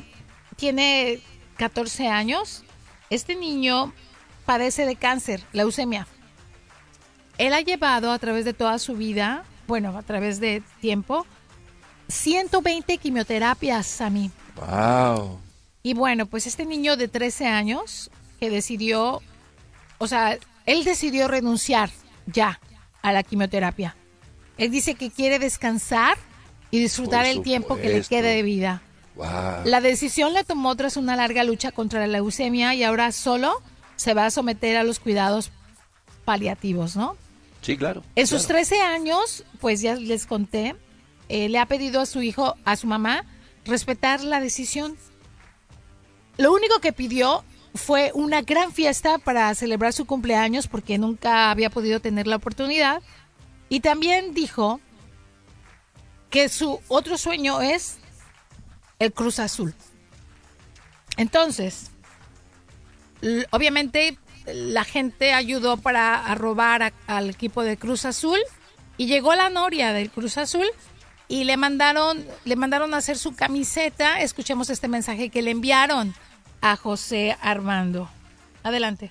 [0.56, 1.20] tiene
[1.56, 2.64] 14 años.
[3.10, 3.92] Este niño
[4.44, 6.06] padece de cáncer, leucemia.
[7.38, 11.26] Él ha llevado a través de toda su vida, bueno, a través de tiempo,
[12.08, 14.30] 120 quimioterapias a mí.
[14.56, 15.38] Wow.
[15.82, 18.10] Y bueno, pues este niño de 13 años
[18.40, 19.22] que decidió,
[19.98, 21.90] o sea, él decidió renunciar
[22.26, 22.60] ya
[23.02, 23.96] a la quimioterapia.
[24.58, 26.16] Él dice que quiere descansar
[26.70, 28.82] y disfrutar el tiempo que le quede de vida.
[29.14, 29.26] Wow.
[29.64, 33.62] La decisión la tomó tras una larga lucha contra la leucemia y ahora solo
[33.96, 35.50] se va a someter a los cuidados
[36.24, 37.16] paliativos, ¿no?
[37.62, 38.02] Sí, claro.
[38.14, 38.58] En sus claro.
[38.58, 40.76] 13 años, pues ya les conté,
[41.28, 43.24] eh, le ha pedido a su hijo, a su mamá,
[43.64, 44.96] respetar la decisión.
[46.36, 47.42] Lo único que pidió
[47.76, 53.02] fue una gran fiesta para celebrar su cumpleaños porque nunca había podido tener la oportunidad.
[53.68, 54.80] Y también dijo
[56.30, 57.98] que su otro sueño es
[58.98, 59.74] el Cruz Azul.
[61.16, 61.90] Entonces,
[63.50, 68.38] obviamente la gente ayudó para robar al equipo de Cruz Azul
[68.96, 70.66] y llegó la noria del Cruz Azul
[71.28, 74.20] y le mandaron le mandaron a hacer su camiseta.
[74.20, 76.14] Escuchemos este mensaje que le enviaron
[76.60, 78.08] a José Armando.
[78.62, 79.08] Adelante.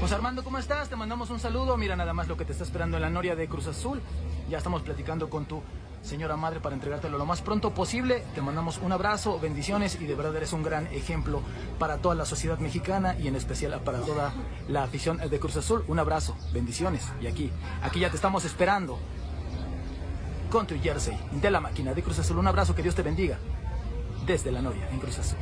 [0.00, 0.88] José Armando, ¿cómo estás?
[0.88, 1.76] Te mandamos un saludo.
[1.76, 4.00] Mira nada más lo que te está esperando en la Noria de Cruz Azul.
[4.48, 5.62] Ya estamos platicando con tu
[6.02, 8.24] señora madre para entregártelo lo más pronto posible.
[8.34, 11.42] Te mandamos un abrazo, bendiciones y de verdad eres un gran ejemplo
[11.78, 14.32] para toda la sociedad mexicana y en especial para toda
[14.68, 15.84] la afición de Cruz Azul.
[15.86, 17.06] Un abrazo, bendiciones.
[17.20, 18.98] Y aquí, aquí ya te estamos esperando
[20.50, 22.38] con tu jersey de la máquina de Cruz Azul.
[22.38, 23.38] Un abrazo, que Dios te bendiga
[24.26, 25.38] desde la Noria en Cruz Azul.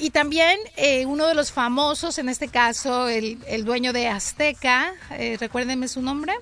[0.00, 4.92] Y también eh, uno de los famosos, en este caso, el, el dueño de Azteca,
[5.10, 6.32] eh, recuérdenme su nombre.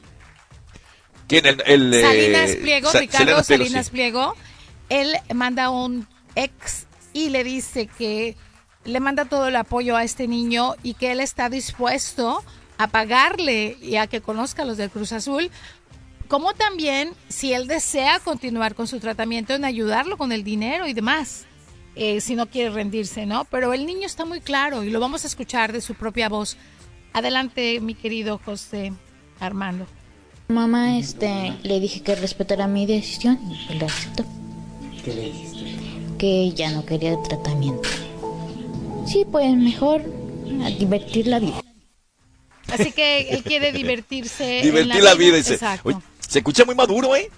[1.28, 1.46] ¿Quién?
[1.46, 3.90] El, el, eh, Salinas Pliego, Sa- Ricardo Salinas Pliego, Salinas sí.
[3.92, 4.36] Pliego,
[4.88, 8.36] él manda un ex y le dice que
[8.84, 12.42] le manda todo el apoyo a este niño y que él está dispuesto
[12.78, 15.50] a pagarle y a que conozca a los del Cruz Azul,
[16.28, 20.94] como también si él desea continuar con su tratamiento en ayudarlo con el dinero y
[20.94, 21.44] demás,
[21.94, 23.44] eh, si no quiere rendirse, ¿no?
[23.44, 26.56] Pero el niño está muy claro y lo vamos a escuchar de su propia voz.
[27.12, 28.92] Adelante, mi querido José
[29.40, 29.86] Armando.
[30.48, 34.24] Mamá, este, le dije que respetara mi decisión y lo aceptó.
[35.04, 36.16] ¿Qué le dijiste?
[36.18, 37.88] Que ya no quería tratamiento.
[39.06, 40.02] Sí, pues mejor
[40.64, 41.60] a divertir la vida.
[42.72, 44.58] Así que él quiere divertirse.
[44.60, 45.36] en Divertir la vida.
[45.36, 45.58] dice.
[45.82, 47.30] Oye, se escucha muy maduro, ¿eh?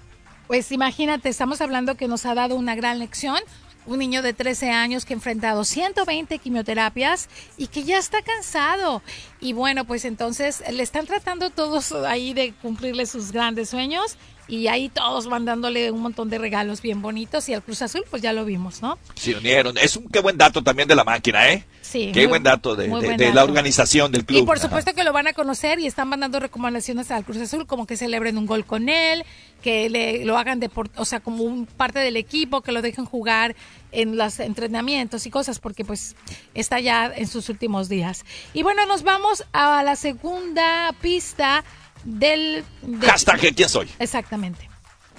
[0.47, 3.39] Pues imagínate, estamos hablando que nos ha dado una gran lección.
[3.85, 9.01] Un niño de 13 años que ha enfrentado 120 quimioterapias y que ya está cansado.
[9.39, 14.17] Y bueno, pues entonces le están tratando todos ahí de cumplirle sus grandes sueños
[14.47, 17.49] y ahí todos mandándole un montón de regalos bien bonitos.
[17.49, 18.97] Y al Cruz Azul, pues ya lo vimos, ¿no?
[19.15, 19.77] Se unieron.
[19.77, 21.65] Es un qué buen dato también de la máquina, ¿eh?
[21.81, 22.11] Sí.
[22.13, 24.39] Qué muy- buen dato de, de- buen de la organización del club.
[24.39, 24.67] Y por Ajá.
[24.67, 27.95] supuesto que lo van a conocer y están mandando recomendaciones al Cruz Azul, como que
[27.97, 29.23] celebren un gol con él,
[29.61, 33.05] que le, lo hagan de, o sea, como un parte del equipo, que lo dejen
[33.05, 33.55] jugar
[33.91, 36.15] en los entrenamientos y cosas, porque pues
[36.53, 38.25] está ya en sus últimos días.
[38.53, 41.63] Y bueno, nos vamos a la segunda pista
[42.05, 42.63] del...
[42.81, 43.89] de- Hashtag ¿quién soy?
[43.99, 44.69] Exactamente.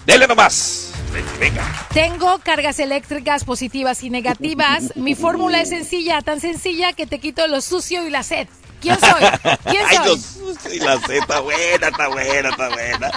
[0.07, 0.92] Dele nomás.
[1.40, 1.64] Venga.
[1.92, 4.96] Tengo cargas eléctricas positivas y negativas.
[4.96, 8.46] Mi fórmula es sencilla, tan sencilla que te quito lo sucio y la sed.
[8.81, 9.22] ¿Quién soy?
[9.64, 10.07] ¿Quién Ay, soy?
[10.07, 13.11] los- y la Z está buena, está buena, está buena.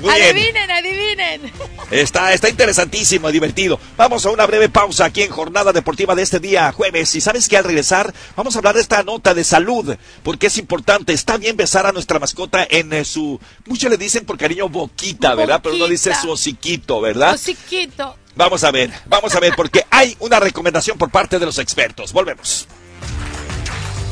[0.00, 0.36] Muy bien.
[0.36, 1.52] adivinen, adivinen.
[1.90, 3.78] Está, está interesantísimo, divertido.
[3.96, 7.14] Vamos a una breve pausa aquí en Jornada Deportiva de este día jueves.
[7.14, 10.58] Y sabes que al regresar vamos a hablar de esta nota de salud, porque es
[10.58, 11.12] importante.
[11.12, 15.34] Está bien besar a nuestra mascota en eh, su, muchos le dicen por cariño boquita,
[15.34, 15.60] ¿verdad?
[15.62, 17.34] Pero no dice su hociquito, ¿verdad?
[17.34, 18.16] Hociquito.
[18.36, 22.12] Vamos a ver, vamos a ver, porque hay una recomendación por parte de los expertos.
[22.12, 22.66] Volvemos.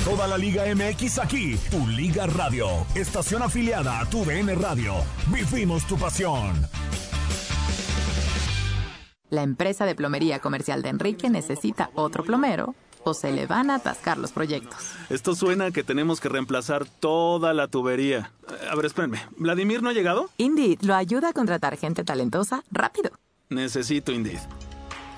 [0.05, 4.95] Toda la Liga MX aquí, tu Liga Radio, estación afiliada a tu DN Radio.
[5.29, 6.67] Vivimos tu pasión.
[9.31, 13.77] La empresa de plomería comercial de Enrique necesita otro plomero o se le van a
[13.77, 14.77] atascar los proyectos.
[15.09, 18.33] Esto suena a que tenemos que reemplazar toda la tubería.
[18.69, 19.23] A ver, espérenme.
[19.37, 20.31] ¿Vladimir no ha llegado?
[20.37, 23.13] Indeed lo ayuda a contratar gente talentosa rápido.
[23.51, 24.41] Necesito Indeed.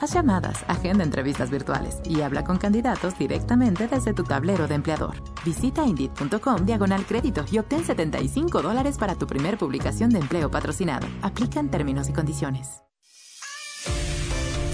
[0.05, 5.15] Haz llamadas, agenda entrevistas virtuales y habla con candidatos directamente desde tu tablero de empleador.
[5.47, 11.07] Visita Indeed.com diagonal crédito y obtén 75 dólares para tu primer publicación de empleo patrocinado.
[11.23, 12.83] Aplican términos y condiciones.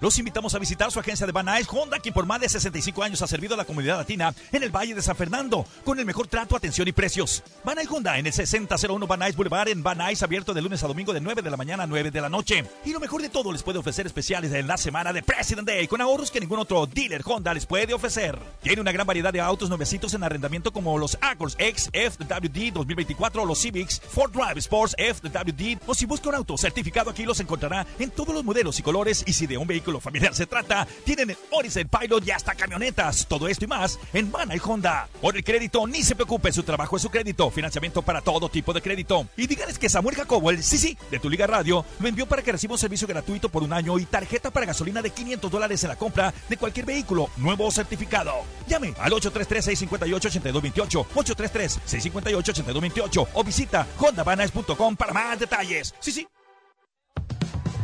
[0.00, 3.02] los invitamos a visitar su agencia de Van Nuys Honda, quien por más de 65
[3.02, 6.04] años ha servido a la comunidad latina en el Valle de San Fernando, con el
[6.04, 7.42] mejor trato, atención y precios.
[7.64, 10.82] Van Nuys Honda en el 6001 Van Nuys Boulevard en Van Nuys, abierto de lunes
[10.84, 12.64] a domingo de 9 de la mañana a 9 de la noche.
[12.84, 15.88] Y lo mejor de todo, les puede ofrecer especiales en la semana de President Day,
[15.88, 18.38] con ahorros que ningún otro dealer Honda les puede ofrecer.
[18.62, 23.46] Tiene una gran variedad de autos nuevecitos en arrendamiento como los Accords X FWD 2024,
[23.46, 27.86] los Civics, Ford Drive Sports FWD, o si busca un auto certificado aquí los encontrará
[27.98, 31.30] en todos los modelos y colores y si de un vehículo familiar se trata, tienen
[31.30, 33.26] el Odyssey Pilot y hasta camionetas.
[33.26, 35.08] Todo esto y más en Mana y Honda.
[35.20, 37.50] Por el crédito, ni se preocupe, su trabajo es su crédito.
[37.50, 39.26] Financiamiento para todo tipo de crédito.
[39.36, 42.42] Y díganles que Samuel Jacobo, el sí, sí, de tu Liga Radio, lo envió para
[42.42, 45.82] que reciba un servicio gratuito por un año y tarjeta para gasolina de 500 dólares
[45.84, 48.32] en la compra de cualquier vehículo, nuevo o certificado.
[48.68, 55.94] Llame al 833-658-8228, 833-658-8228 o visita hondavanas.com para más detalles.
[56.00, 56.26] Sí, sí.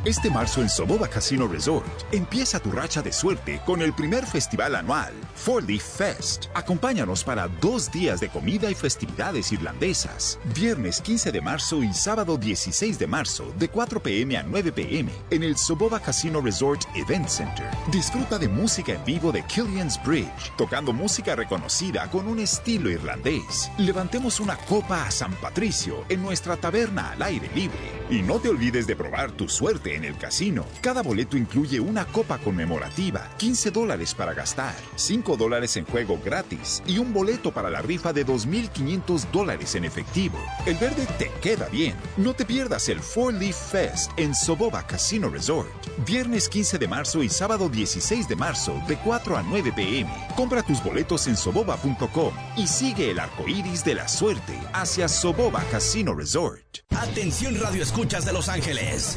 [0.04, 4.74] Este marzo en Soboba Casino Resort empieza tu racha de suerte con el primer festival
[4.74, 6.46] anual, Four Leaf Fest.
[6.54, 10.40] Acompáñanos para dos días de comida y festividades irlandesas.
[10.56, 15.12] Viernes 15 de marzo y sábado 16 de marzo de 4 pm a 9 pm
[15.30, 17.70] en el Soboba Casino Resort Event Center.
[17.92, 23.70] Disfruta de música en vivo de Killian's Bridge, tocando música reconocida con un estilo irlandés.
[23.78, 28.02] Levantemos una copa a San Patricio en nuestra taberna al aire libre.
[28.10, 30.64] Y no te olvides de probar tu suerte en el casino.
[30.80, 36.82] Cada boleto incluye una copa conmemorativa, 15 dólares para gastar, 5 dólares en juego gratis
[36.86, 40.38] y un boleto para la rifa de 2.500 dólares en efectivo.
[40.66, 41.94] El verde te queda bien.
[42.16, 45.70] No te pierdas el Four Leaf Fest en Soboba Casino Resort.
[46.06, 50.10] Viernes 15 de marzo y sábado 16 de marzo de 4 a 9 pm.
[50.36, 55.62] Compra tus boletos en soboba.com y sigue el arco iris de la suerte hacia Soboba
[55.70, 56.78] Casino Resort.
[56.90, 59.16] Atención Radio Escuchas de Los Ángeles.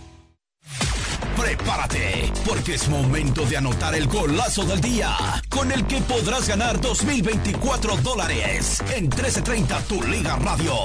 [1.41, 5.09] Prepárate, porque es momento de anotar el golazo del día,
[5.49, 10.75] con el que podrás ganar 2024 dólares en 1330 Tu Liga Radio.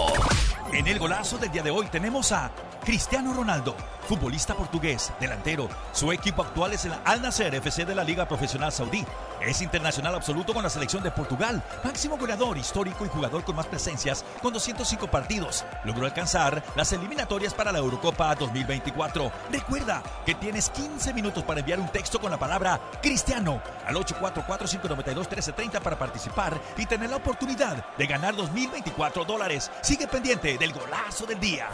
[0.72, 2.50] En el golazo del día de hoy tenemos a
[2.82, 5.68] Cristiano Ronaldo, futbolista portugués, delantero.
[5.92, 9.04] Su equipo actual es el Al Nasser FC de la Liga Profesional Saudí.
[9.40, 13.66] Es internacional absoluto con la selección de Portugal, máximo goleador histórico y jugador con más
[13.66, 15.64] presencias con 205 partidos.
[15.84, 19.30] Logró alcanzar las eliminatorias para la Eurocopa 2024.
[19.52, 25.80] Recuerda que tienes 15 minutos para enviar un texto con la palabra Cristiano al 844-592-1330
[25.80, 29.70] para participar y tener la oportunidad de ganar 2024 dólares.
[29.82, 31.68] Sigue pendiente del golazo del día.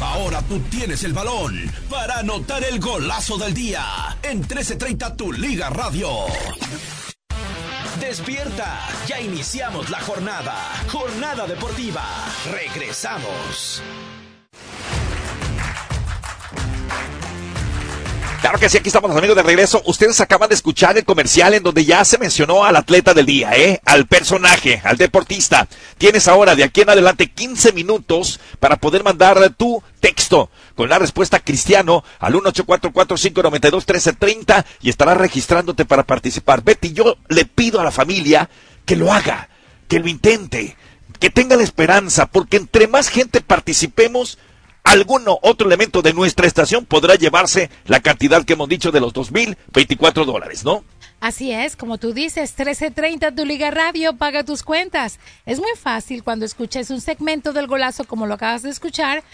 [0.00, 3.84] Ahora tú tienes el balón para anotar el golazo del día
[4.22, 6.08] en 1330 Tu Liga Radio.
[8.00, 10.54] Despierta, ya iniciamos la jornada.
[10.90, 12.04] Jornada deportiva.
[12.50, 13.82] Regresamos.
[18.44, 19.80] Claro que sí, aquí estamos los amigos de regreso.
[19.86, 23.52] Ustedes acaban de escuchar el comercial en donde ya se mencionó al atleta del día,
[23.56, 23.80] ¿eh?
[23.86, 25.66] Al personaje, al deportista.
[25.96, 30.98] Tienes ahora de aquí en adelante 15 minutos para poder mandar tu texto con la
[30.98, 36.62] respuesta cristiano al 1844-592-1330 y estarás registrándote para participar.
[36.62, 38.48] Betty, yo le pido a la familia
[38.84, 39.48] que lo haga,
[39.88, 40.76] que lo intente,
[41.20, 44.38] que tenga la esperanza, porque entre más gente participemos,
[44.82, 49.14] alguno otro elemento de nuestra estación podrá llevarse la cantidad que hemos dicho de los
[49.14, 50.84] 2.024 dólares, ¿no?
[51.20, 55.18] Así es, como tú dices, 1330 tu Liga Radio paga tus cuentas.
[55.46, 59.24] Es muy fácil cuando escuches un segmento del golazo como lo acabas de escuchar.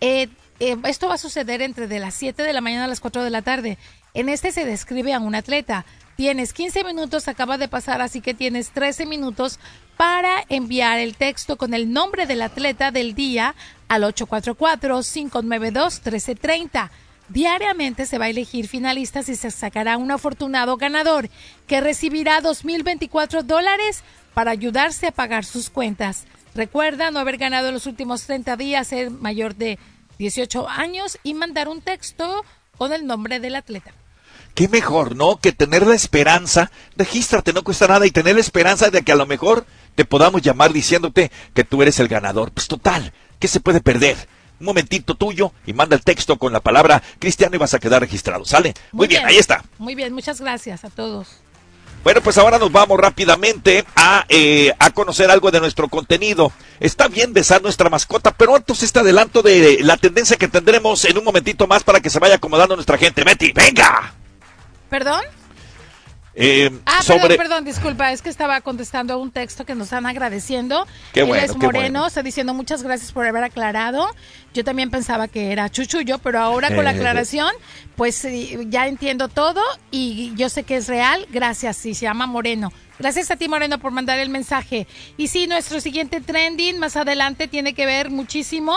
[0.00, 0.28] Eh,
[0.60, 3.24] eh, esto va a suceder entre de las 7 de la mañana a las 4
[3.24, 3.78] de la tarde.
[4.12, 5.86] En este se describe a un atleta.
[6.16, 9.58] Tienes 15 minutos, acaba de pasar, así que tienes 13 minutos
[9.96, 13.54] para enviar el texto con el nombre del atleta del día
[13.88, 16.90] al 844-592-1330.
[17.30, 21.30] Diariamente se va a elegir finalistas y se sacará un afortunado ganador
[21.66, 24.04] que recibirá 2.024 dólares
[24.34, 26.26] para ayudarse a pagar sus cuentas.
[26.54, 29.78] Recuerda no haber ganado en los últimos 30 días, ser mayor de
[30.20, 32.44] 18 años y mandar un texto
[32.76, 33.94] con el nombre del atleta.
[34.54, 35.38] Qué mejor, ¿no?
[35.38, 39.16] Que tener la esperanza, regístrate, no cuesta nada, y tener la esperanza de que a
[39.16, 39.64] lo mejor
[39.94, 42.52] te podamos llamar diciéndote que tú eres el ganador.
[42.52, 44.28] Pues total, ¿qué se puede perder?
[44.60, 48.02] Un momentito tuyo y manda el texto con la palabra cristiano y vas a quedar
[48.02, 48.44] registrado.
[48.44, 48.74] ¿Sale?
[48.92, 49.64] Muy, bien, ahí está.
[49.78, 51.28] Muy bien, muchas gracias a todos.
[52.02, 56.50] Bueno, pues ahora nos vamos rápidamente a, eh, a conocer algo de nuestro contenido.
[56.80, 61.18] Está bien besar nuestra mascota, pero antes este adelanto de la tendencia que tendremos en
[61.18, 63.22] un momentito más para que se vaya acomodando nuestra gente.
[63.22, 64.14] Betty, venga.
[64.88, 65.20] ¿Perdón?
[66.40, 67.20] Eh, ah, sobre...
[67.20, 70.86] perdón, perdón, disculpa, es que estaba contestando a un texto que nos están agradeciendo.
[71.12, 72.06] Qué Él bueno, es qué Moreno, bueno.
[72.06, 74.06] está diciendo muchas gracias por haber aclarado.
[74.54, 76.96] Yo también pensaba que era Chuchullo, pero ahora con la Eh.
[76.96, 77.50] aclaración,
[77.96, 78.26] pues
[78.68, 79.60] ya entiendo todo
[79.90, 81.26] y yo sé que es real.
[81.30, 82.72] Gracias, sí, se llama Moreno.
[82.98, 84.86] Gracias a ti, Moreno, por mandar el mensaje.
[85.16, 88.76] Y sí, nuestro siguiente trending más adelante tiene que ver muchísimo.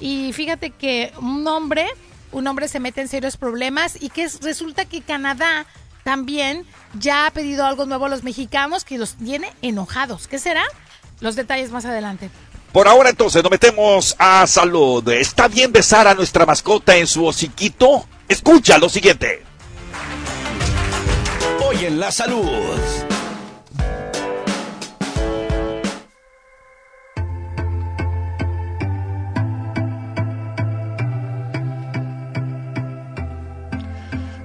[0.00, 1.86] Y fíjate que un hombre,
[2.32, 5.66] un hombre se mete en serios problemas y que es- resulta que Canadá
[6.04, 10.28] también ya ha pedido algo nuevo a los mexicanos que los tiene enojados.
[10.28, 10.62] ¿Qué será?
[11.20, 12.30] Los detalles más adelante.
[12.72, 15.08] Por ahora entonces nos metemos a salud.
[15.08, 18.06] ¿Está bien besar a nuestra mascota en su hociquito?
[18.28, 19.42] Escucha lo siguiente.
[21.66, 22.78] Hoy en la salud.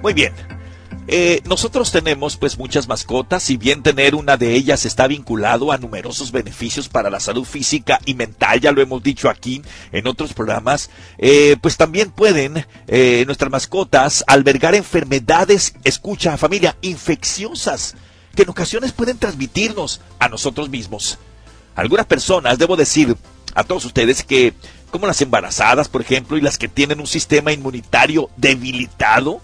[0.02, 0.59] Muy bien.
[1.08, 5.78] Eh, nosotros tenemos pues muchas mascotas, si bien tener una de ellas está vinculado a
[5.78, 10.34] numerosos beneficios para la salud física y mental, ya lo hemos dicho aquí en otros
[10.34, 17.96] programas, eh, pues también pueden eh, nuestras mascotas albergar enfermedades, escucha familia, infecciosas,
[18.34, 21.18] que en ocasiones pueden transmitirnos a nosotros mismos.
[21.74, 23.16] Algunas personas, debo decir
[23.54, 24.54] a todos ustedes que,
[24.90, 29.40] como las embarazadas, por ejemplo, y las que tienen un sistema inmunitario debilitado,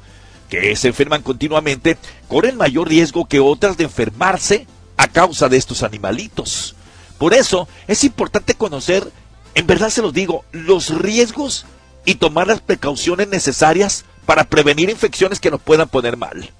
[0.49, 4.67] que se enferman continuamente, corren mayor riesgo que otras de enfermarse
[4.97, 6.75] a causa de estos animalitos.
[7.19, 9.11] Por eso es importante conocer,
[9.55, 11.67] en verdad se los digo, los riesgos
[12.05, 16.51] y tomar las precauciones necesarias para prevenir infecciones que nos puedan poner mal.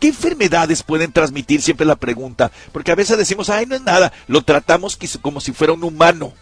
[0.00, 1.60] ¿Qué enfermedades pueden transmitir?
[1.60, 2.50] Siempre la pregunta.
[2.72, 4.12] Porque a veces decimos, ay, no es nada.
[4.28, 6.32] Lo tratamos como si fuera un humano.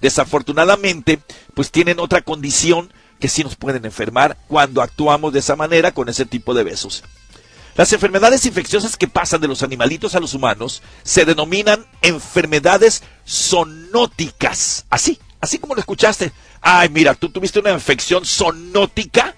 [0.00, 1.20] Desafortunadamente,
[1.54, 6.08] pues tienen otra condición que sí nos pueden enfermar cuando actuamos de esa manera con
[6.08, 7.04] ese tipo de besos.
[7.76, 14.86] Las enfermedades infecciosas que pasan de los animalitos a los humanos se denominan enfermedades zoonóticas.
[14.90, 16.32] Así, así como lo escuchaste.
[16.60, 19.34] Ay, mira, tú tuviste una infección zoonótica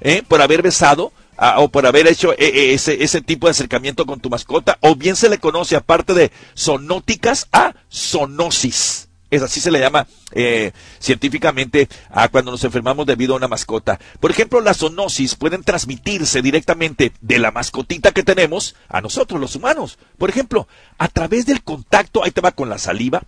[0.00, 0.22] ¿eh?
[0.26, 1.12] por haber besado
[1.56, 4.96] o por haber hecho eh, eh, ese, ese tipo de acercamiento con tu mascota, o
[4.96, 9.07] bien se le conoce, aparte de zoonóticas, a zoonosis.
[9.30, 14.00] Es así se le llama eh, científicamente a cuando nos enfermamos debido a una mascota.
[14.20, 19.54] Por ejemplo, las zoonosis pueden transmitirse directamente de la mascotita que tenemos a nosotros, los
[19.54, 19.98] humanos.
[20.16, 20.66] Por ejemplo,
[20.96, 23.22] a través del contacto, ahí te va con la saliva,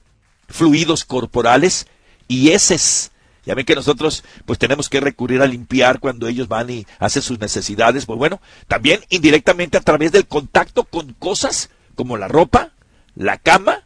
[0.48, 1.86] fluidos corporales
[2.28, 3.12] y heces.
[3.44, 7.22] Ya ven que nosotros pues tenemos que recurrir a limpiar cuando ellos van y hacen
[7.22, 8.06] sus necesidades.
[8.06, 12.72] Pues bueno, también indirectamente a través del contacto con cosas como la ropa,
[13.14, 13.84] la cama,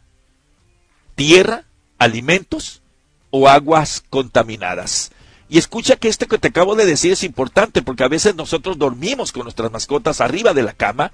[1.15, 1.65] tierra,
[1.97, 2.81] alimentos
[3.29, 5.11] o aguas contaminadas.
[5.49, 8.77] Y escucha que este que te acabo de decir es importante porque a veces nosotros
[8.77, 11.11] dormimos con nuestras mascotas arriba de la cama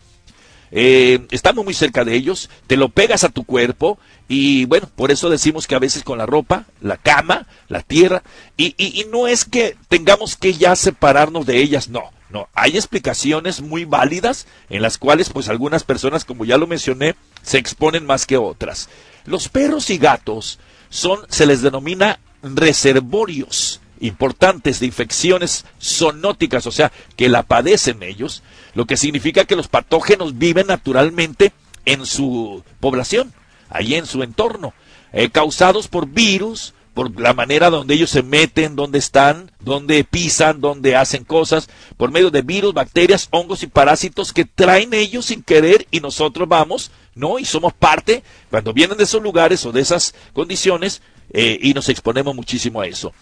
[0.74, 5.12] eh, estamos muy cerca de ellos, te lo pegas a tu cuerpo y bueno, por
[5.12, 8.24] eso decimos que a veces con la ropa, la cama, la tierra,
[8.56, 12.78] y, y- y no es que tengamos que ya separarnos de ellas, no, No, hay
[12.78, 18.06] explicaciones muy válidas en las cuales pues algunas personas, como ya lo mencioné, se exponen
[18.06, 18.88] más que otras.
[19.26, 20.58] Los perros y gatos
[20.92, 28.44] son, se les denomina reservorios importantes de infecciones zoonóticas, o sea, que la padecen ellos,
[28.76, 31.54] lo que significa que los patógenos viven naturalmente
[31.86, 33.34] en su población,
[33.70, 34.74] ahí en su entorno,
[35.14, 40.60] eh, causados por virus, por la manera donde ellos se meten, donde están, donde pisan,
[40.60, 45.42] donde hacen cosas, por medio de virus, bacterias, hongos y parásitos que traen ellos sin
[45.42, 47.40] querer y nosotros vamos, ¿no?
[47.40, 51.02] Y somos parte, cuando vienen de esos lugares o de esas condiciones,
[51.34, 53.14] eh, y nos exponemos muchísimo a eso.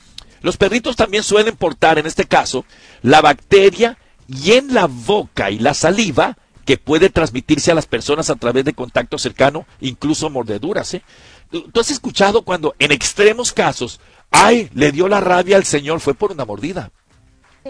[0.42, 2.66] Los perritos también suelen portar, en este caso,
[3.02, 8.30] la bacteria y en la boca y la saliva que puede transmitirse a las personas
[8.30, 10.94] a través de contacto cercano, incluso mordeduras.
[10.94, 11.02] ¿eh?
[11.50, 16.14] ¿Tú has escuchado cuando en extremos casos, ay, le dio la rabia al señor, fue
[16.14, 16.92] por una mordida?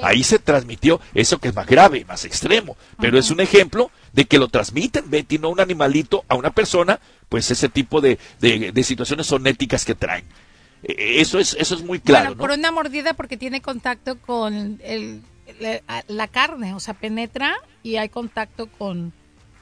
[0.01, 4.25] Ahí se transmitió eso que es más grave, más extremo, pero es un ejemplo de
[4.25, 8.83] que lo transmiten, Betty, no un animalito a una persona, pues ese tipo de, de,
[8.83, 10.25] situaciones sonéticas que traen.
[10.83, 12.35] E, e, eso es, eso es muy claro.
[12.35, 15.21] por una mordida porque tiene contacto con el,
[16.07, 19.13] la, carne, o sea, penetra y hay contacto con,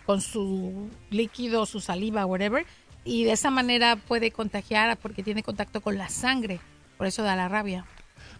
[0.05, 2.65] con su líquido, su saliva, whatever,
[3.03, 6.59] y de esa manera puede contagiar porque tiene contacto con la sangre,
[6.97, 7.85] por eso da la rabia.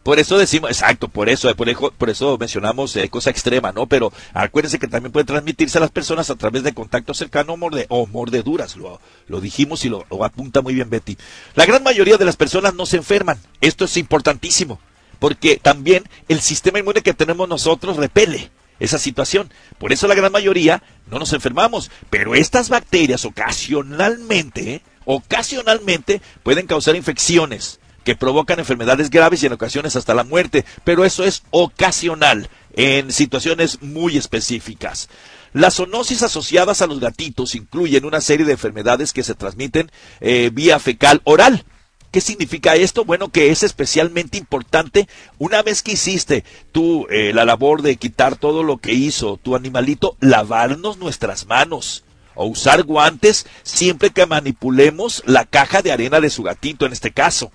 [0.07, 3.87] Por eso decimos, exacto, por eso, por eso, eso mencionamos eh, cosa extrema, ¿no?
[3.87, 7.69] Pero acuérdense que también puede transmitirse a las personas a través de contacto cercano o,
[7.89, 9.01] o mordeduras, lo,
[9.41, 11.17] dijimos y lo, apunta muy bien Betty.
[11.55, 14.79] La gran mayoría de las personas no se enferman, esto es importantísimo,
[15.19, 19.51] porque también el sistema inmune que tenemos nosotros repele esa situación.
[19.77, 21.91] Por eso la gran mayoría no nos enfermamos.
[22.09, 29.97] Pero estas bacterias ocasionalmente, ocasionalmente pueden causar infecciones que provocan enfermedades graves y en ocasiones
[29.97, 30.63] hasta la muerte.
[30.85, 35.09] Pero eso es ocasional, en situaciones muy específicas.
[35.51, 39.91] Las zoonosis asociadas a los gatitos incluyen una serie de enfermedades que se transmiten
[40.21, 41.65] eh, vía fecal oral
[42.09, 43.03] ¿Qué significa esto?
[43.03, 48.37] Bueno, que es especialmente importante una vez que hiciste tú eh, la labor de quitar
[48.37, 52.05] todo lo que hizo tu animalito, lavarnos nuestras manos
[52.35, 57.11] o usar guantes siempre que manipulemos la caja de arena de su gatito en este
[57.11, 57.51] caso,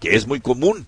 [0.00, 0.86] que es muy común.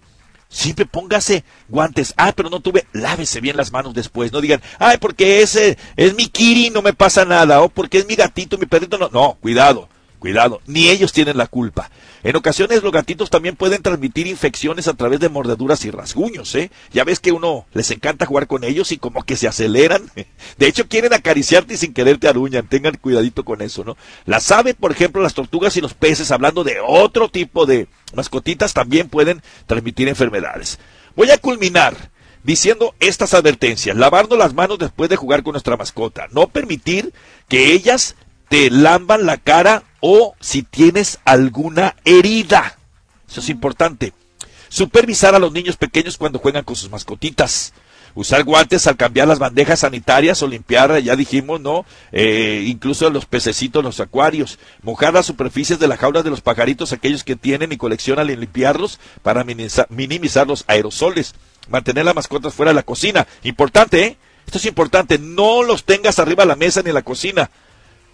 [0.48, 2.14] Siempre póngase guantes.
[2.16, 2.86] Ah, pero no tuve.
[2.92, 4.32] Lávese bien las manos después.
[4.32, 7.60] No digan, ay, porque ese es mi kiri, no me pasa nada.
[7.60, 8.96] O porque es mi gatito, mi perrito.
[8.96, 9.88] No, no, cuidado.
[10.18, 11.90] Cuidado, ni ellos tienen la culpa.
[12.24, 16.72] En ocasiones los gatitos también pueden transmitir infecciones a través de mordeduras y rasguños, ¿eh?
[16.92, 20.10] Ya ves que uno les encanta jugar con ellos y como que se aceleran.
[20.58, 22.66] De hecho, quieren acariciarte y sin querer te aruñan.
[22.66, 23.96] Tengan cuidadito con eso, ¿no?
[24.26, 28.74] Las aves, por ejemplo, las tortugas y los peces, hablando de otro tipo de mascotitas,
[28.74, 30.80] también pueden transmitir enfermedades.
[31.14, 32.10] Voy a culminar
[32.42, 33.96] diciendo estas advertencias.
[33.96, 36.26] Lavarnos las manos después de jugar con nuestra mascota.
[36.32, 37.12] No permitir
[37.48, 38.16] que ellas
[38.48, 42.78] te lamban la cara o si tienes alguna herida.
[43.28, 44.12] Eso es importante.
[44.68, 47.72] Supervisar a los niños pequeños cuando juegan con sus mascotitas.
[48.14, 51.84] Usar guantes al cambiar las bandejas sanitarias o limpiar, ya dijimos, ¿no?
[52.10, 54.58] Eh, incluso los pececitos, los acuarios.
[54.82, 58.36] Mojar las superficies de las jaulas de los pajaritos, aquellos que tienen y coleccionan y
[58.36, 61.34] limpiarlos para minimizar los aerosoles.
[61.68, 63.26] Mantener las mascotas fuera de la cocina.
[63.42, 64.16] Importante, ¿eh?
[64.46, 65.18] Esto es importante.
[65.18, 67.50] No los tengas arriba de la mesa ni en la cocina.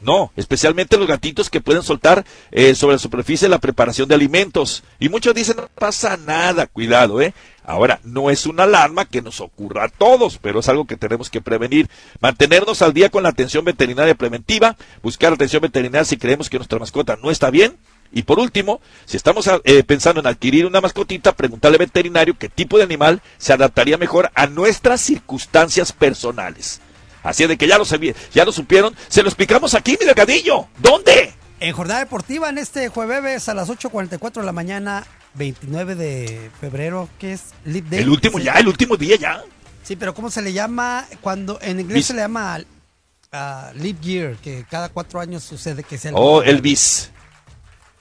[0.04, 4.84] No, especialmente los gatitos que pueden soltar eh, sobre la superficie la preparación de alimentos.
[5.00, 7.32] Y muchos dicen, no pasa nada, cuidado, ¿eh?
[7.64, 11.30] Ahora, no es una alarma que nos ocurra a todos, pero es algo que tenemos
[11.30, 11.88] que prevenir.
[12.20, 16.78] Mantenernos al día con la atención veterinaria preventiva, buscar atención veterinaria si creemos que nuestra
[16.78, 17.78] mascota no está bien.
[18.12, 22.50] Y por último, si estamos eh, pensando en adquirir una mascotita, preguntarle al veterinario qué
[22.50, 26.82] tipo de animal se adaptaría mejor a nuestras circunstancias personales.
[27.24, 28.94] Así de que ya lo, ya lo supieron.
[29.08, 30.68] Se lo explicamos aquí, mi delgadillo.
[30.78, 31.32] ¿Dónde?
[31.58, 37.08] En Jornada Deportiva, en este jueves a las 8.44 de la mañana, 29 de febrero,
[37.18, 38.00] que es Leap Day.
[38.00, 39.42] El último ya, el último día ya.
[39.82, 41.06] Sí, pero ¿cómo se le llama?
[41.22, 45.96] Cuando en inglés se le llama uh, Leap Year, que cada cuatro años sucede que
[45.96, 46.16] sea el...
[46.18, 47.10] Oh, el bis.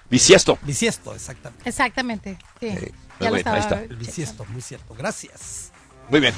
[0.10, 0.60] Bisiesto.
[0.62, 1.68] Bisiesto, exactamente.
[1.68, 2.68] Exactamente, sí.
[3.20, 3.82] ya lo estaba ahí está.
[3.82, 4.94] El bisiesto, muy cierto.
[4.94, 5.73] Gracias.
[6.10, 6.34] Muy bien.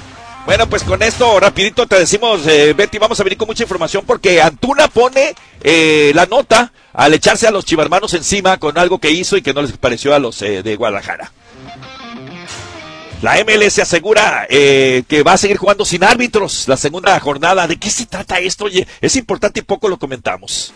[0.46, 4.04] Bueno, pues con esto, rapidito te decimos, eh, Betty, vamos a venir con mucha información
[4.06, 9.10] porque Antuna pone eh, la nota al echarse a los chivarmanos encima con algo que
[9.10, 11.32] hizo y que no les pareció a los eh, de Guadalajara.
[13.22, 17.68] La MLS asegura eh, que va a seguir jugando sin árbitros la segunda jornada.
[17.68, 18.66] ¿De qué se trata esto?
[18.66, 20.74] Oye, es importante y poco lo comentamos.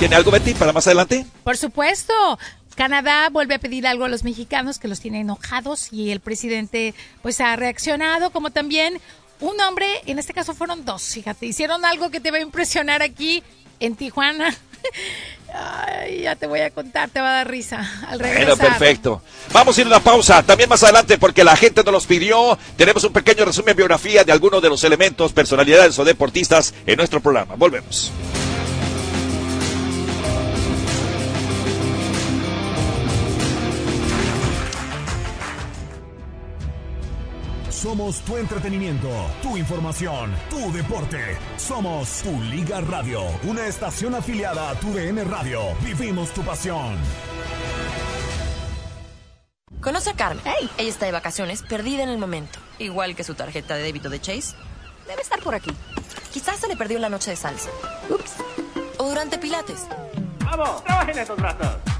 [0.00, 1.24] ¿Tiene algo, Betty, para más adelante?
[1.44, 2.12] Por supuesto.
[2.74, 6.94] Canadá vuelve a pedir algo a los mexicanos que los tiene enojados y el presidente
[7.22, 9.00] pues ha reaccionado, como también
[9.40, 13.02] un hombre, en este caso fueron dos, fíjate, hicieron algo que te va a impresionar
[13.02, 13.42] aquí
[13.80, 14.54] en Tijuana.
[15.54, 18.56] Ay, ya te voy a contar, te va a dar risa al regresar.
[18.56, 19.22] Bueno, perfecto.
[19.52, 20.42] Vamos a ir a una pausa.
[20.42, 24.32] También más adelante, porque la gente nos los pidió, tenemos un pequeño resumen biografía de
[24.32, 27.54] algunos de los elementos, personalidades o deportistas en nuestro programa.
[27.56, 28.12] Volvemos.
[37.82, 39.08] Somos tu entretenimiento,
[39.42, 41.36] tu información, tu deporte.
[41.56, 45.62] Somos tu Liga Radio, una estación afiliada a tu DN Radio.
[45.80, 46.96] Vivimos tu pasión.
[49.80, 50.44] Conoce a Carmen.
[50.78, 52.60] Ella está de vacaciones, perdida en el momento.
[52.78, 54.54] Igual que su tarjeta de débito de Chase.
[55.08, 55.72] Debe estar por aquí.
[56.32, 57.70] Quizás se le perdió en la noche de salsa.
[58.08, 58.34] Ups.
[58.98, 59.88] O durante Pilates.
[60.44, 60.84] ¡Vamos!
[60.84, 61.91] ¡Trabajen estos ratos!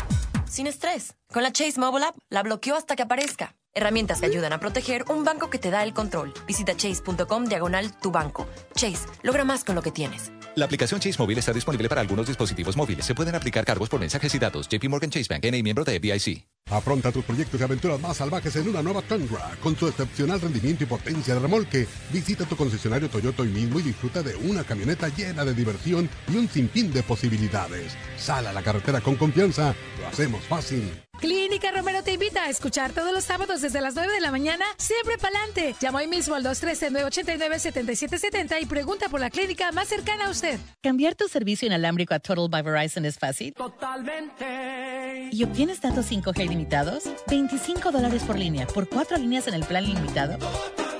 [0.52, 1.14] Sin estrés.
[1.32, 3.56] Con la Chase Mobile App la bloqueó hasta que aparezca.
[3.72, 6.34] Herramientas que ayudan a proteger un banco que te da el control.
[6.46, 8.46] Visita chase.com diagonal tu banco.
[8.74, 10.30] Chase, logra más con lo que tienes.
[10.54, 13.06] La aplicación Chase Móvil está disponible para algunos dispositivos móviles.
[13.06, 14.68] Se pueden aplicar cargos por mensajes y datos.
[14.68, 16.46] JP Morgan Chase Bank, NA miembro de FDIC.
[16.70, 19.50] Afronta tus proyectos y aventuras más salvajes en una nueva Tundra.
[19.62, 23.82] Con su excepcional rendimiento y potencia de remolque, visita tu concesionario Toyota hoy mismo y
[23.82, 27.92] disfruta de una camioneta llena de diversión y un sinfín de posibilidades.
[28.16, 29.74] Sal a la carretera con confianza.
[30.00, 30.90] Lo hacemos fácil.
[31.22, 34.64] Clínica Romero te invita a escuchar todos los sábados desde las 9 de la mañana,
[34.76, 35.76] siempre pa'lante.
[35.80, 40.58] Llama hoy mismo al 213-989-7770 y pregunta por la clínica más cercana a usted.
[40.82, 43.54] Cambiar tu servicio inalámbrico a Total by Verizon es fácil.
[43.54, 45.28] Totalmente.
[45.30, 47.04] ¿Y obtienes datos 5G ilimitados?
[47.28, 50.38] 25 dólares por línea, por cuatro líneas en el plan limitado.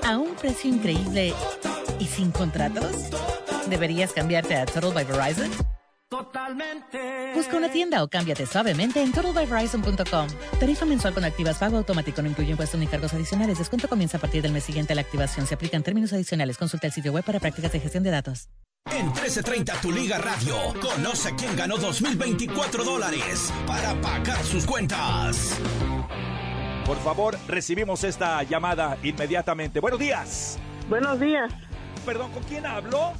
[0.03, 1.33] A un precio increíble
[1.99, 3.09] y sin contratos.
[3.69, 5.51] ¿Deberías cambiarte a Total by Verizon?
[6.09, 7.31] Totalmente.
[7.33, 10.27] Busca una tienda o cámbiate suavemente en totalbyverizon.com.
[10.59, 13.57] Tarifa mensual con activas pago automático no incluye impuestos ni cargos adicionales.
[13.57, 15.47] Descuento comienza a partir del mes siguiente a la activación.
[15.47, 16.57] Se aplican términos adicionales.
[16.57, 18.49] Consulta el sitio web para prácticas de gestión de datos.
[18.91, 25.57] En 1330 Tu Liga Radio, conoce quién ganó 2024 dólares para pagar sus cuentas.
[26.85, 29.79] Por favor, recibimos esta llamada inmediatamente.
[29.79, 30.59] Buenos días.
[30.89, 31.51] Buenos días.
[32.05, 33.13] Perdón, ¿con quién hablo?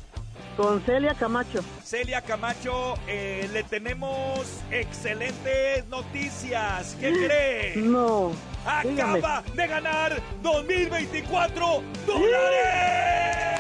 [0.57, 1.64] Con Celia Camacho.
[1.84, 6.95] Celia Camacho, eh, le tenemos excelentes noticias.
[6.99, 7.76] ¿Qué cree?
[7.78, 8.34] No.
[8.66, 12.68] Acaba de ganar 2024 dólares.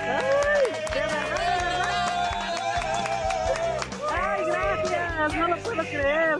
[0.05, 1.52] ¡Ay,
[5.23, 5.41] gracias!
[5.41, 6.39] No lo puedo creer.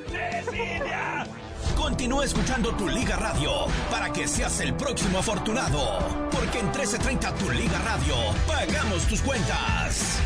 [1.75, 5.99] Continúa escuchando Tu Liga Radio para que seas el próximo afortunado.
[6.31, 8.15] Porque en 1330 Tu Liga Radio
[8.47, 10.19] pagamos tus cuentas.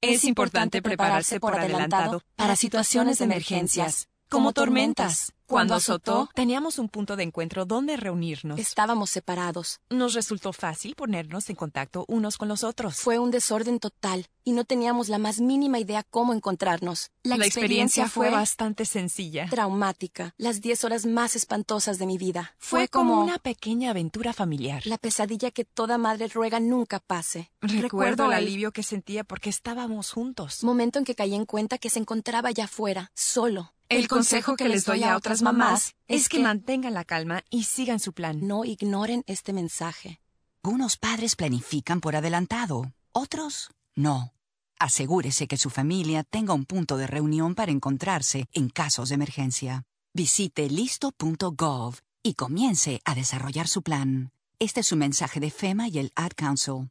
[0.00, 5.32] Es importante prepararse por adelantado para situaciones de emergencias, como tormentas.
[5.46, 8.58] Cuando azotó, teníamos un punto de encuentro donde reunirnos.
[8.58, 9.78] Estábamos separados.
[9.90, 12.96] Nos resultó fácil ponernos en contacto unos con los otros.
[12.96, 17.12] Fue un desorden total y no teníamos la más mínima idea cómo encontrarnos.
[17.22, 19.46] La, experiencia, fue bastante sencilla.
[19.48, 20.34] Traumática.
[20.36, 22.56] Las 10 horas más espantosas de mi vida.
[22.58, 24.84] Fue como una pequeña aventura familiar.
[24.84, 27.52] La pesadilla que toda madre ruega nunca pase.
[27.60, 30.64] Recuerdo el alivio que sentía porque estábamos juntos.
[30.64, 33.75] Momento en que caí en cuenta que se encontraba allá afuera, solo.
[33.88, 38.00] El consejo que les doy a otras mamás es que mantengan la calma y sigan
[38.00, 38.40] su plan.
[38.46, 40.20] No ignoren este mensaje.
[40.64, 44.32] Unos padres planifican por adelantado, otros no.
[44.80, 49.84] Asegúrese que su familia tenga un punto de reunión para encontrarse en casos de emergencia.
[50.12, 54.32] Visite listo.gov y comience a desarrollar su plan.
[54.58, 56.90] Este es su mensaje de FEMA y el Ad Council.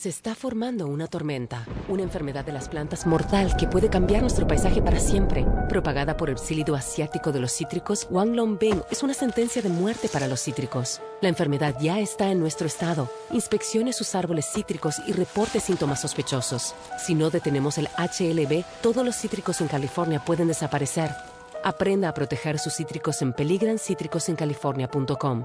[0.00, 4.46] Se está formando una tormenta, una enfermedad de las plantas mortal que puede cambiar nuestro
[4.46, 5.44] paisaje para siempre.
[5.68, 10.08] Propagada por el psílido asiático de los cítricos, Wang Longbing es una sentencia de muerte
[10.08, 11.02] para los cítricos.
[11.20, 13.10] La enfermedad ya está en nuestro estado.
[13.30, 16.74] Inspeccione sus árboles cítricos y reporte síntomas sospechosos.
[16.96, 21.10] Si no detenemos el HLB, todos los cítricos en California pueden desaparecer.
[21.62, 25.44] Aprenda a proteger sus cítricos en peligrancítricosencalifornia.com.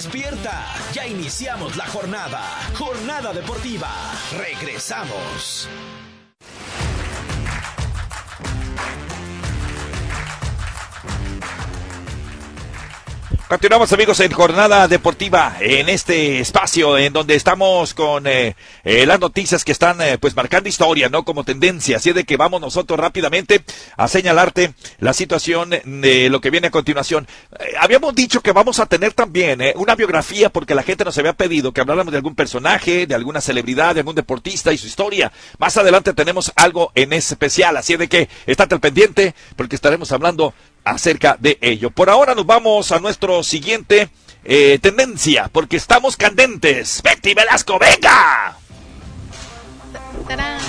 [0.00, 2.40] Despierta, ya iniciamos la jornada.
[2.72, 3.90] Jornada deportiva.
[4.34, 5.68] Regresamos.
[13.50, 19.18] Continuamos amigos en Jornada Deportiva, en este espacio en donde estamos con eh, eh, las
[19.18, 21.24] noticias que están eh, pues marcando historia, ¿no?
[21.24, 23.64] Como tendencia, así de que vamos nosotros rápidamente
[23.96, 27.26] a señalarte la situación de lo que viene a continuación.
[27.58, 31.32] Eh, habíamos dicho que vamos a tener también una biografía porque la gente nos había
[31.32, 35.32] pedido que habláramos de algún personaje, de alguna celebridad, de algún deportista y su historia.
[35.58, 40.54] Más adelante tenemos algo en especial, así de que estate al pendiente porque estaremos hablando
[40.84, 41.90] acerca de ello.
[41.90, 44.08] Por ahora nos vamos a nuestro siguiente
[44.44, 47.02] eh, tendencia, porque estamos candentes.
[47.02, 48.56] Betty Velasco, venga.
[50.28, 50.60] ¡Tarán!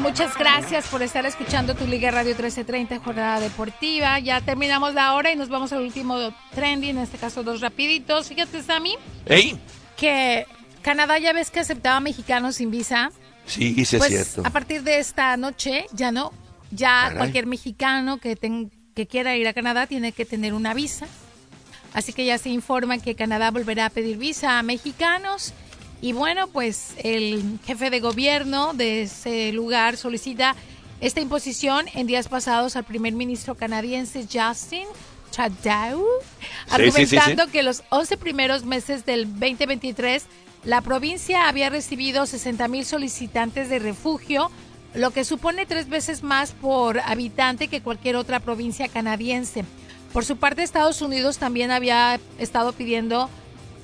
[0.00, 4.18] Muchas gracias por estar escuchando tu Liga Radio 1330 Jornada Deportiva.
[4.18, 6.18] Ya terminamos la hora y nos vamos al último
[6.54, 8.28] trending, en este caso dos rapiditos.
[8.28, 8.96] Fíjate, Sammy,
[9.26, 9.56] Ey,
[9.96, 10.44] que
[10.82, 13.12] Canadá ya ves que aceptaba mexicanos sin visa.
[13.46, 14.42] sí, sí es pues cierto.
[14.44, 16.32] a partir de esta noche ya no,
[16.72, 17.16] ya Caray.
[17.18, 21.06] cualquier mexicano que, ten- que quiera ir a Canadá tiene que tener una visa.
[21.94, 25.52] Así que ya se informa que Canadá volverá a pedir visa a mexicanos.
[26.00, 30.56] Y bueno, pues el jefe de gobierno de ese lugar solicita
[31.00, 34.86] esta imposición en días pasados al primer ministro canadiense Justin
[35.30, 37.16] Trudeau, Sí, sí, sí, sí.
[37.16, 40.24] argumentando que los 11 primeros meses del 2023
[40.64, 44.50] la provincia había recibido 60 mil solicitantes de refugio,
[44.94, 49.64] lo que supone tres veces más por habitante que cualquier otra provincia canadiense.
[50.12, 53.30] Por su parte, Estados Unidos también había estado pidiendo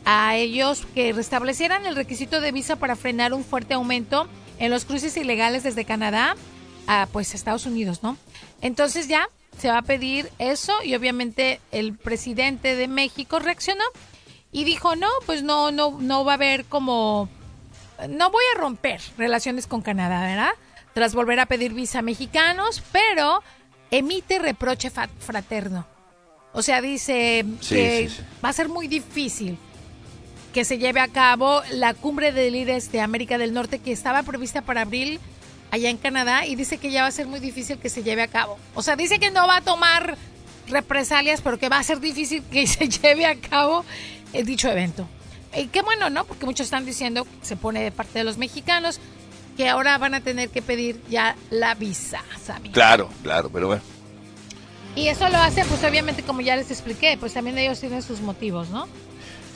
[0.05, 4.29] a ellos que restablecieran el requisito de visa para frenar un fuerte aumento
[4.59, 6.37] en los cruces ilegales desde Canadá
[6.87, 8.17] a pues Estados Unidos, ¿no?
[8.61, 9.29] Entonces ya
[9.59, 13.85] se va a pedir eso y obviamente el presidente de México reaccionó
[14.53, 17.29] y dijo, "No, pues no no no va a haber como
[18.09, 20.53] no voy a romper relaciones con Canadá, ¿verdad?
[20.99, 23.41] Tras volver a pedir visa a mexicanos, pero
[23.93, 24.91] emite reproche
[25.21, 25.87] fraterno.
[26.53, 28.23] O sea, dice Sí, que sí, sí.
[28.45, 29.57] va a ser muy difícil
[30.53, 34.25] que se lleve a cabo la cumbre de líderes de América del Norte que estaba
[34.25, 35.21] prevista para abril
[35.71, 38.23] allá en Canadá y dice que ya va a ser muy difícil que se lleve
[38.23, 38.59] a cabo.
[38.75, 40.17] O sea, dice que no va a tomar
[40.67, 43.85] represalias, pero que va a ser difícil que se lleve a cabo
[44.33, 45.07] el dicho evento.
[45.57, 46.25] Y qué bueno, ¿no?
[46.25, 48.99] Porque muchos están diciendo, se pone de parte de los mexicanos,
[49.59, 52.71] que ahora van a tener que pedir ya la visa, Sammy.
[52.71, 53.83] Claro, claro, pero bueno.
[54.95, 58.21] Y eso lo hacen, pues obviamente, como ya les expliqué, pues también ellos tienen sus
[58.21, 58.89] motivos, ¿no?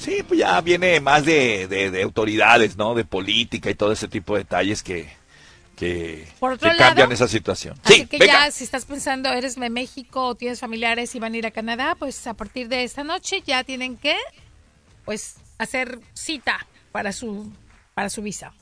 [0.01, 2.95] Sí, pues ya viene más de, de- de autoridades, ¿no?
[2.95, 5.09] De política y todo ese tipo de detalles que,
[5.77, 7.77] que, Por otro que cambian esa situación.
[7.85, 8.47] Así Sí, que venga.
[8.47, 11.53] ya, si estás pensando, eres de México o tienes familiares y van a ir a
[11.53, 14.17] Canadá, pues a partir de esta noche ya tienen que,
[15.05, 17.53] pues, hacer cita para su,
[17.95, 18.53] para su visa.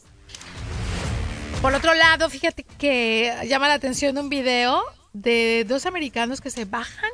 [1.63, 4.83] Por otro lado, fíjate que llama la atención un video
[5.13, 7.11] de dos americanos que se bajan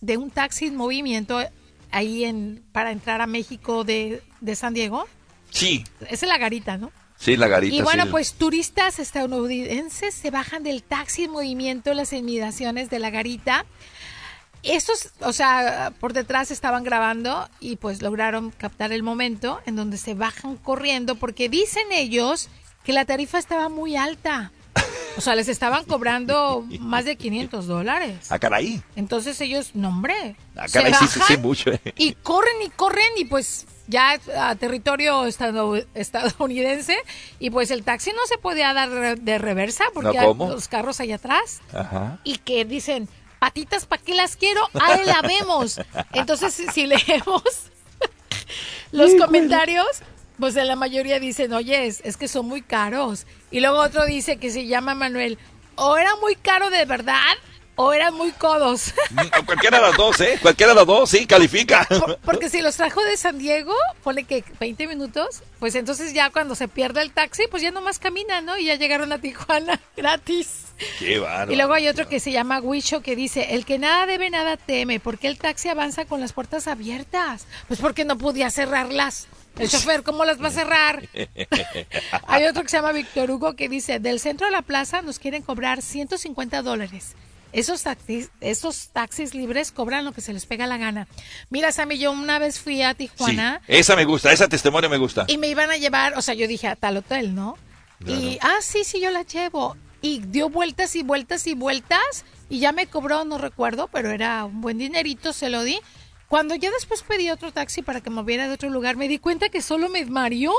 [0.00, 1.40] de un taxi en movimiento
[1.92, 5.06] ahí en para entrar a México de, de San Diego.
[5.50, 6.90] Sí, Es en la garita, ¿no?
[7.16, 7.74] sí, la garita.
[7.74, 8.10] Y bueno, sí.
[8.10, 13.64] pues turistas estadounidenses se bajan del taxi en movimiento en las inmediaciones de la garita.
[14.64, 19.98] Estos, o sea, por detrás estaban grabando y pues lograron captar el momento en donde
[19.98, 22.48] se bajan corriendo porque dicen ellos
[22.84, 24.52] que la tarifa estaba muy alta.
[25.16, 28.26] O sea, les estaban cobrando más de 500 dólares.
[28.30, 28.82] Ah, caray.
[28.96, 31.70] Entonces ellos, no hombre, Ah, se caray, sí, sí, sí, mucho.
[31.70, 31.80] eh.
[31.96, 36.96] y corren y corren y pues ya a territorio estado- estadounidense
[37.38, 40.98] y pues el taxi no se podía dar de reversa porque ¿No, hay los carros
[41.00, 42.18] allá atrás Ajá.
[42.24, 43.08] y que dicen
[43.38, 45.78] patitas para qué las quiero ahí la vemos
[46.14, 47.42] entonces si, si leemos
[48.92, 49.86] los comentarios
[50.38, 54.36] pues la mayoría dicen oye es, es que son muy caros y luego otro dice
[54.36, 55.38] que se llama Manuel
[55.76, 57.34] o era muy caro de verdad
[57.76, 60.38] o eran muy codos Mm, Cualquiera de las dos, ¿eh?
[60.40, 61.86] Cualquiera de las dos, sí, califica.
[62.24, 66.54] Porque si los trajo de San Diego, pone que 20 minutos, pues entonces ya cuando
[66.54, 68.56] se pierde el taxi, pues ya nomás caminan, ¿no?
[68.56, 70.66] Y ya llegaron a Tijuana gratis.
[70.98, 71.52] Qué bárbaro.
[71.52, 74.56] Y luego hay otro que se llama Huicho que dice, el que nada debe, nada
[74.56, 74.98] teme.
[75.00, 77.46] ¿Por qué el taxi avanza con las puertas abiertas?
[77.68, 79.28] Pues porque no podía cerrarlas.
[79.58, 81.08] El chofer, ¿cómo las va a cerrar?
[82.26, 85.20] Hay otro que se llama Víctor Hugo que dice, del centro de la plaza nos
[85.20, 87.14] quieren cobrar 150 dólares.
[87.54, 91.06] Esos taxis, esos taxis libres cobran lo que se les pega la gana.
[91.50, 94.98] Mira, Sammy, yo una vez fui a Sí, Tijuana esa me gusta, esa testimonio me
[94.98, 95.24] gusta.
[95.28, 97.56] y me iban a llevar, o sea, yo dije a tal hotel, ¿no?
[98.06, 99.76] Y, ah, sí, sí, yo la llevo.
[100.02, 104.44] Y dio vueltas y vueltas y vueltas y ya me cobró, no recuerdo, pero era
[104.44, 105.78] un buen dinerito, se lo di.
[106.28, 109.18] Cuando yo después pedí otro taxi para que me moviera de otro lugar, me di
[109.18, 110.52] cuenta que solo me mareó.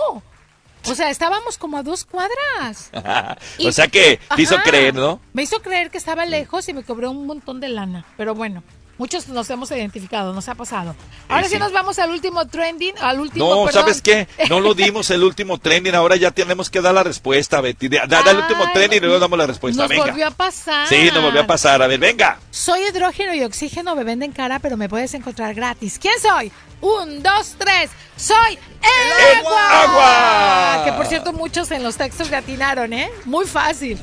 [0.88, 2.92] O sea, estábamos como a dos cuadras.
[3.66, 4.64] o sea que te hizo Ajá.
[4.64, 5.20] creer, ¿no?
[5.34, 8.06] Me hizo creer que estaba lejos y me cobró un montón de lana.
[8.18, 8.64] Pero bueno,
[8.98, 10.96] Muchos nos hemos identificado, nos ha pasado.
[11.28, 13.50] Ahora sí, nos vamos al último trending, al último.
[13.50, 13.82] No, perdón.
[13.82, 14.28] ¿sabes qué?
[14.50, 17.90] No lo dimos el último trending, ahora ya tenemos que dar la respuesta, Betty.
[17.90, 19.82] Da, da el último trending y luego damos la respuesta.
[19.82, 20.06] Nos venga.
[20.06, 20.88] volvió a pasar.
[20.88, 21.82] Sí, nos volvió a pasar.
[21.82, 22.40] A ver, venga.
[22.52, 26.00] Soy hidrógeno y oxígeno, me venden cara, pero me puedes encontrar gratis.
[26.00, 26.52] ¿Quién soy?
[26.82, 27.90] Un, dos, tres.
[28.16, 29.84] Soy el, agua.
[29.84, 30.86] agua.
[30.86, 33.10] Que por cierto, muchos en los textos le atinaron, ¿eh?
[33.26, 34.00] Muy fácil.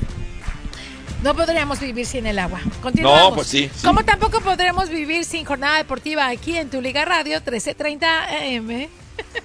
[1.23, 2.59] No podríamos vivir sin el agua.
[2.81, 3.29] Continuamos.
[3.29, 3.85] No, pues sí, sí.
[3.85, 8.89] Como tampoco podremos vivir sin jornada deportiva aquí en tu Liga Radio 1330 AM.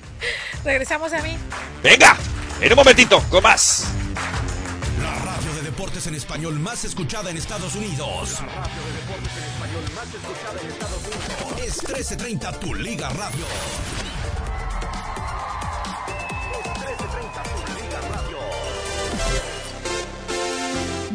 [0.64, 1.36] Regresamos a mí.
[1.80, 2.16] Venga,
[2.60, 3.84] en un momentito, con más.
[5.00, 8.40] La radio de deportes en español más escuchada en Estados Unidos.
[8.40, 11.64] La radio de deportes en español más escuchada en Estados Unidos.
[11.64, 13.44] Es 1330 Tu Liga Radio.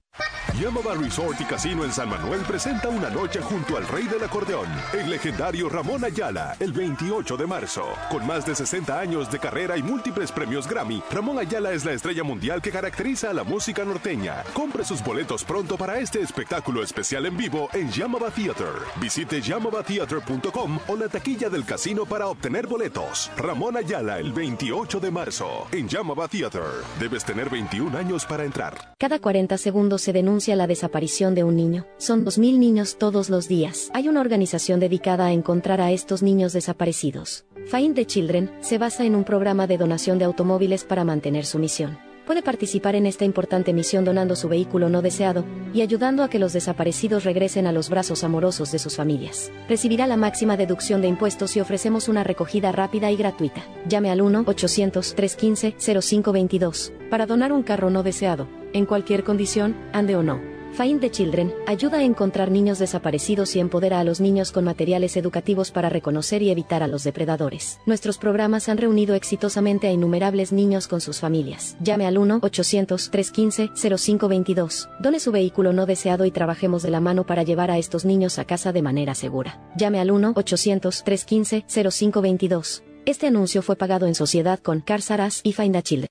[0.61, 4.67] Yamaba Resort y Casino en San Manuel presenta una noche junto al rey del acordeón,
[4.93, 7.85] el legendario Ramón Ayala, el 28 de marzo.
[8.11, 11.93] Con más de 60 años de carrera y múltiples premios Grammy, Ramón Ayala es la
[11.93, 14.43] estrella mundial que caracteriza a la música norteña.
[14.53, 18.73] Compre sus boletos pronto para este espectáculo especial en vivo en Yamaba Theater.
[19.01, 23.31] Visite yamavatheater.com o la taquilla del casino para obtener boletos.
[23.37, 26.63] Ramón Ayala, el 28 de marzo, en Yamaba Theater.
[26.99, 28.95] Debes tener 21 años para entrar.
[28.99, 31.87] Cada 40 segundos se denuncia la desaparición de un niño.
[31.99, 33.91] Son 2.000 niños todos los días.
[33.93, 37.45] Hay una organización dedicada a encontrar a estos niños desaparecidos.
[37.67, 41.59] Find the Children se basa en un programa de donación de automóviles para mantener su
[41.59, 42.08] misión.
[42.29, 46.39] Puede participar en esta importante misión donando su vehículo no deseado y ayudando a que
[46.39, 49.51] los desaparecidos regresen a los brazos amorosos de sus familias.
[49.67, 53.63] Recibirá la máxima deducción de impuestos y ofrecemos una recogida rápida y gratuita.
[53.89, 60.58] Llame al 1-800-315-0522 para donar un carro no deseado, en cualquier condición, ande o no.
[60.79, 65.17] Find the Children ayuda a encontrar niños desaparecidos y empodera a los niños con materiales
[65.17, 67.81] educativos para reconocer y evitar a los depredadores.
[67.85, 71.77] Nuestros programas han reunido exitosamente a innumerables niños con sus familias.
[71.81, 74.89] Llame al 1-800-315-0522.
[75.01, 78.39] Done su vehículo no deseado y trabajemos de la mano para llevar a estos niños
[78.39, 79.61] a casa de manera segura.
[79.77, 82.85] Llame al 1-800-315-0522.
[83.05, 86.07] Este anuncio fue pagado en sociedad con Carsaras y Find the Children.